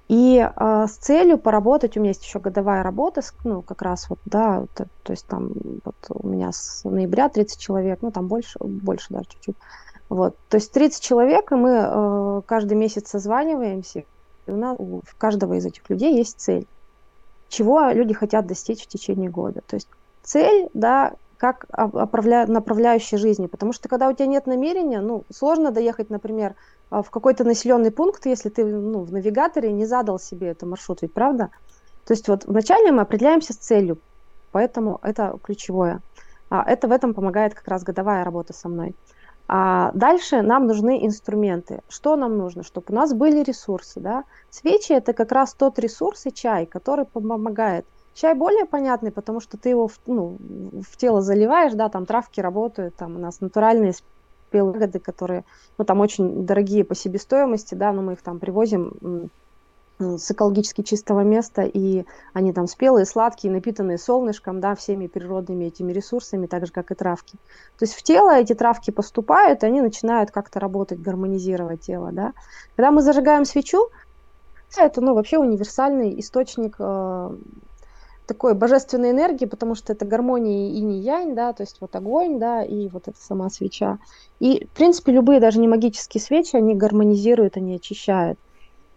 И 0.08 0.40
а, 0.56 0.88
с 0.88 0.96
целью 0.96 1.38
поработать, 1.38 1.96
у 1.96 2.00
меня 2.00 2.10
есть 2.10 2.24
еще 2.24 2.40
годовая 2.40 2.82
работа, 2.82 3.20
ну, 3.44 3.62
как 3.62 3.82
раз 3.82 4.08
вот, 4.10 4.18
да, 4.24 4.64
э, 4.78 4.84
то 5.02 5.12
есть 5.12 5.26
там 5.26 5.52
вот 5.84 5.96
у 6.08 6.26
меня 6.26 6.50
с 6.50 6.82
ноября 6.84 7.28
30 7.28 7.60
человек, 7.60 8.00
ну, 8.02 8.10
там 8.10 8.26
больше, 8.26 8.58
больше 8.60 9.06
даже 9.10 9.26
чуть-чуть. 9.28 9.56
Вот, 10.08 10.36
то 10.48 10.56
есть 10.56 10.72
30 10.72 11.02
человек, 11.02 11.52
и 11.52 11.54
мы 11.54 11.70
э, 11.70 12.42
каждый 12.46 12.74
месяц 12.74 13.08
созваниваемся, 13.08 14.04
и 14.46 14.50
у 14.50 14.56
нас 14.56 14.76
у 14.78 15.02
каждого 15.18 15.54
из 15.54 15.66
этих 15.66 15.88
людей 15.90 16.16
есть 16.16 16.40
цель, 16.40 16.66
чего 17.48 17.90
люди 17.90 18.14
хотят 18.14 18.46
достичь 18.46 18.84
в 18.84 18.88
течение 18.88 19.30
года. 19.30 19.60
То 19.66 19.76
есть 19.76 19.88
цель, 20.22 20.68
да, 20.72 21.14
как 21.36 21.66
оправля- 21.70 22.46
направляющая 22.46 23.18
жизни, 23.18 23.46
потому 23.46 23.72
что 23.72 23.88
когда 23.88 24.08
у 24.08 24.12
тебя 24.12 24.26
нет 24.26 24.46
намерения, 24.46 25.00
ну, 25.00 25.24
сложно 25.32 25.70
доехать, 25.70 26.10
например, 26.10 26.56
а, 26.90 27.02
в 27.02 27.10
какой-то 27.10 27.44
населенный 27.44 27.90
пункт, 27.90 28.26
если 28.26 28.48
ты 28.48 28.64
ну, 28.64 29.04
в 29.04 29.12
навигаторе 29.12 29.72
не 29.72 29.86
задал 29.86 30.18
себе 30.18 30.48
этот 30.48 30.68
маршрут, 30.68 31.02
ведь 31.02 31.14
правда? 31.14 31.50
То 32.04 32.14
есть 32.14 32.26
вот 32.28 32.44
вначале 32.44 32.90
мы 32.92 33.02
определяемся 33.02 33.52
с 33.52 33.56
целью, 33.58 34.00
поэтому 34.50 34.98
это 35.02 35.38
ключевое. 35.42 36.00
А, 36.50 36.64
это 36.68 36.88
в 36.88 36.92
этом 36.92 37.14
помогает 37.14 37.54
как 37.54 37.68
раз 37.68 37.84
годовая 37.84 38.24
работа 38.24 38.52
со 38.52 38.68
мной. 38.68 38.96
А 39.48 39.90
дальше 39.94 40.42
нам 40.42 40.66
нужны 40.66 41.06
инструменты. 41.06 41.80
Что 41.88 42.16
нам 42.16 42.36
нужно? 42.36 42.62
Чтобы 42.62 42.86
у 42.90 42.94
нас 42.94 43.14
были 43.14 43.42
ресурсы. 43.42 43.98
Да? 43.98 44.24
Свечи 44.50 44.92
это 44.92 45.14
как 45.14 45.32
раз 45.32 45.54
тот 45.54 45.78
ресурс 45.78 46.26
и 46.26 46.32
чай, 46.32 46.66
который 46.66 47.06
помогает. 47.06 47.86
Чай 48.12 48.34
более 48.34 48.66
понятный, 48.66 49.10
потому 49.10 49.40
что 49.40 49.56
ты 49.56 49.70
его 49.70 49.88
в, 49.88 49.98
ну, 50.06 50.36
в 50.40 50.96
тело 50.96 51.22
заливаешь, 51.22 51.72
да, 51.74 51.88
там 51.88 52.04
травки 52.04 52.40
работают, 52.40 52.96
там 52.96 53.14
у 53.14 53.18
нас 53.18 53.40
натуральные 53.40 53.94
спелые 54.48 54.74
ягоды, 54.74 54.98
которые, 54.98 55.44
ну, 55.78 55.84
там 55.84 56.00
очень 56.00 56.44
дорогие 56.44 56.84
по 56.84 56.96
себестоимости, 56.96 57.76
да, 57.76 57.92
но 57.92 58.02
мы 58.02 58.14
их 58.14 58.22
там 58.22 58.40
привозим 58.40 59.30
с 59.98 60.30
экологически 60.30 60.82
чистого 60.82 61.20
места, 61.20 61.62
и 61.62 62.04
они 62.32 62.52
там 62.52 62.66
спелые, 62.66 63.04
сладкие, 63.04 63.52
напитанные 63.52 63.98
солнышком, 63.98 64.60
да, 64.60 64.74
всеми 64.74 65.08
природными 65.08 65.64
этими 65.64 65.92
ресурсами, 65.92 66.46
так 66.46 66.66
же, 66.66 66.72
как 66.72 66.90
и 66.90 66.94
травки. 66.94 67.36
То 67.78 67.84
есть 67.84 67.94
в 67.94 68.02
тело 68.02 68.34
эти 68.34 68.54
травки 68.54 68.90
поступают, 68.90 69.62
и 69.62 69.66
они 69.66 69.80
начинают 69.80 70.30
как-то 70.30 70.60
работать, 70.60 71.00
гармонизировать 71.00 71.80
тело, 71.80 72.10
да. 72.12 72.32
Когда 72.76 72.90
мы 72.90 73.02
зажигаем 73.02 73.44
свечу, 73.44 73.88
это, 74.76 75.00
ну, 75.00 75.14
вообще 75.14 75.38
универсальный 75.38 76.20
источник 76.20 76.76
э, 76.78 77.36
такой 78.26 78.54
божественной 78.54 79.10
энергии, 79.10 79.46
потому 79.46 79.74
что 79.74 79.92
это 79.92 80.04
гармония 80.04 80.70
и 80.70 81.00
янь, 81.00 81.34
да, 81.34 81.52
то 81.54 81.62
есть 81.62 81.78
вот 81.80 81.96
огонь, 81.96 82.38
да, 82.38 82.62
и 82.62 82.88
вот 82.88 83.08
эта 83.08 83.18
сама 83.20 83.48
свеча. 83.50 83.98
И, 84.38 84.66
в 84.66 84.76
принципе, 84.76 85.12
любые 85.12 85.40
даже 85.40 85.58
не 85.58 85.66
магические 85.66 86.20
свечи, 86.20 86.54
они 86.54 86.74
гармонизируют, 86.74 87.56
они 87.56 87.74
очищают. 87.76 88.38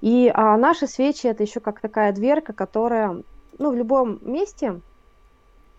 И 0.01 0.31
а 0.33 0.57
наши 0.57 0.87
свечи 0.87 1.27
это 1.27 1.43
еще 1.43 1.59
как 1.59 1.79
такая 1.79 2.11
дверка, 2.11 2.53
которая, 2.53 3.23
ну, 3.57 3.71
в 3.71 3.75
любом 3.75 4.19
месте 4.21 4.81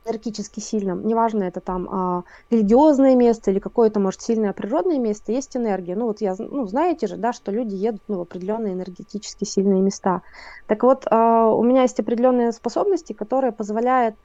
энергетически 0.04 0.60
сильном, 0.60 1.06
неважно, 1.06 1.44
это 1.44 1.60
там 1.60 1.88
а, 1.90 2.24
религиозное 2.50 3.14
место 3.14 3.50
или 3.50 3.58
какое-то, 3.58 4.00
может, 4.00 4.20
сильное 4.20 4.52
природное 4.52 4.98
место, 4.98 5.32
есть 5.32 5.56
энергия. 5.56 5.94
Ну, 5.94 6.06
вот 6.06 6.20
я, 6.20 6.34
ну, 6.38 6.66
знаете 6.66 7.06
же, 7.06 7.16
да, 7.16 7.32
что 7.32 7.52
люди 7.52 7.74
едут 7.74 8.02
ну, 8.08 8.18
в 8.18 8.22
определенные 8.22 8.74
энергетически 8.74 9.44
сильные 9.44 9.80
места. 9.80 10.22
Так 10.66 10.82
вот, 10.82 11.06
а, 11.10 11.48
у 11.48 11.62
меня 11.62 11.82
есть 11.82 12.00
определенные 12.00 12.52
способности, 12.52 13.12
которые 13.12 13.52
позволяют 13.52 14.16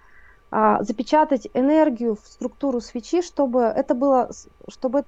а, 0.50 0.82
запечатать 0.84 1.48
энергию 1.54 2.16
в 2.16 2.28
структуру 2.28 2.82
свечи, 2.82 3.22
чтобы 3.22 3.62
это 3.62 3.94
было, 3.94 4.30
чтобы 4.70 5.04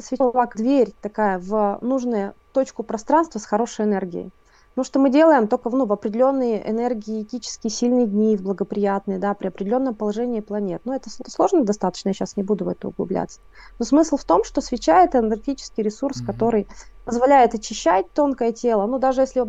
свеча 0.00 0.24
была 0.30 0.46
как 0.46 0.56
дверь 0.56 0.92
такая 1.00 1.38
в 1.38 1.78
нужную 1.82 2.34
точку 2.52 2.82
пространства 2.82 3.38
с 3.38 3.44
хорошей 3.44 3.84
энергией. 3.84 4.30
Ну, 4.74 4.84
что 4.84 4.98
мы 4.98 5.10
делаем 5.10 5.48
только 5.48 5.68
в, 5.68 5.74
ну, 5.74 5.84
в 5.84 5.92
определенные 5.92 6.66
энергетически 6.70 7.68
сильные 7.68 8.06
дни, 8.06 8.36
в 8.38 8.42
благоприятные, 8.42 9.18
да, 9.18 9.34
при 9.34 9.48
определенном 9.48 9.94
положении 9.94 10.40
планет. 10.40 10.80
Ну, 10.84 10.94
это 10.94 11.10
сложно 11.28 11.62
достаточно, 11.64 12.08
я 12.08 12.14
сейчас 12.14 12.36
не 12.36 12.42
буду 12.42 12.64
в 12.64 12.68
это 12.68 12.88
углубляться. 12.88 13.38
Но 13.78 13.84
смысл 13.84 14.16
в 14.16 14.24
том, 14.24 14.44
что 14.44 14.62
свеча– 14.62 15.02
это 15.04 15.18
энергетический 15.18 15.82
ресурс, 15.82 16.20
Мгм. 16.20 16.26
который 16.26 16.68
позволяет 17.04 17.54
очищать 17.54 18.06
тонкое 18.14 18.52
тело. 18.52 18.86
Ну, 18.86 18.98
даже 18.98 19.20
если 19.22 19.44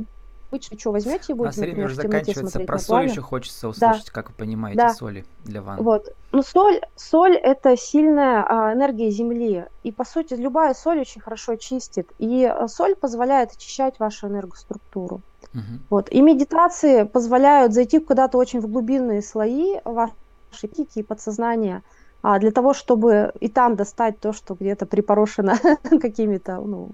обычно 0.54 0.80
что 0.80 0.92
возьмете 0.92 1.34
и 1.34 1.36
нас 1.36 1.38
будете, 1.38 1.62
например, 1.62 1.86
уже 1.88 1.96
заканчивается. 1.96 2.60
Про 2.60 2.76
на 2.76 2.80
соль 2.80 2.88
пламя. 2.88 3.10
еще 3.10 3.22
хочется 3.22 3.62
Да, 3.62 3.70
услышать, 3.70 4.10
как 4.12 4.30
вы 4.30 4.36
понимаете 4.36 4.78
да. 4.78 4.94
соли 4.94 5.26
для 5.44 5.62
ванны. 5.62 5.84
Вот. 5.84 6.14
Ну, 6.32 6.44
соль, 6.44 6.82
соль 6.96 7.36
это 7.36 7.76
сильная 7.76 8.46
а, 8.48 8.74
энергия 8.74 9.10
Земли. 9.10 9.66
И, 9.84 9.92
по 9.92 10.06
сути, 10.06 10.36
любая 10.36 10.74
соль 10.74 11.00
очень 11.00 11.22
хорошо 11.22 11.56
чистит. 11.56 12.12
И 12.20 12.46
а, 12.46 12.68
соль 12.68 12.96
позволяет 12.96 13.52
очищать 13.52 14.00
вашу 14.00 14.28
энергоструктуру. 14.28 15.22
Мгм. 15.54 15.82
Вот. 15.90 16.12
И 16.12 16.22
медитации 16.22 17.04
позволяют 17.04 17.74
зайти 17.74 18.00
куда-то 18.00 18.38
очень 18.38 18.62
в 18.62 18.68
глубинные 18.68 19.22
слои 19.22 19.80
вашей 19.84 20.14
психики 20.52 21.00
и 21.00 21.04
подсознания, 21.04 21.82
а, 22.22 22.40
для 22.40 22.52
того, 22.52 22.74
чтобы 22.74 23.34
и 23.40 23.50
там 23.50 23.76
достать 23.76 24.20
то, 24.20 24.34
что 24.34 24.56
где-то 24.60 24.86
припорошено 24.86 25.54
какими-то 26.02 26.62
ну, 26.62 26.92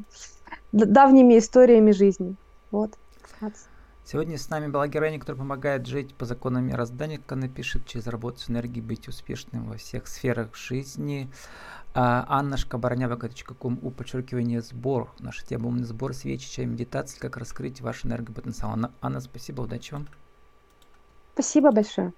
давними 0.72 1.38
историями 1.38 1.92
жизни. 1.92 2.36
Вот. 2.72 2.92
Сегодня 4.06 4.38
с 4.40 4.50
нами 4.50 4.68
была 4.68 4.88
героиня, 4.88 5.20
которая 5.20 5.40
помогает 5.40 5.86
жить 5.86 6.16
по 6.16 6.26
законам 6.26 6.66
мироздания, 6.66 7.18
как 7.18 7.34
она 7.34 7.48
пишет, 7.48 7.86
через 7.86 8.08
работу 8.08 8.40
с 8.40 8.50
энергией 8.50 8.82
быть 8.82 9.08
успешным 9.08 9.66
во 9.66 9.78
всех 9.78 10.08
сферах 10.08 10.56
жизни. 10.56 11.30
А, 11.94 12.26
Анна 12.28 12.58
Шкабарнява, 12.58 13.20
ком 13.60 13.78
у 13.84 13.92
подчеркивание 13.92 14.62
сбор. 14.62 15.12
Наша 15.20 15.46
тема 15.46 15.68
умный 15.68 15.86
сбор, 15.86 16.14
свечи, 16.14 16.50
чай, 16.50 16.66
медитации, 16.66 17.20
как 17.20 17.38
раскрыть 17.38 17.82
ваш 17.82 18.04
энергопотенциал. 18.04 18.72
Анна, 18.72 18.92
Анна, 19.02 19.20
спасибо, 19.20 19.62
удачи 19.62 19.94
вам. 19.94 20.08
Спасибо 21.34 21.72
большое. 21.72 22.14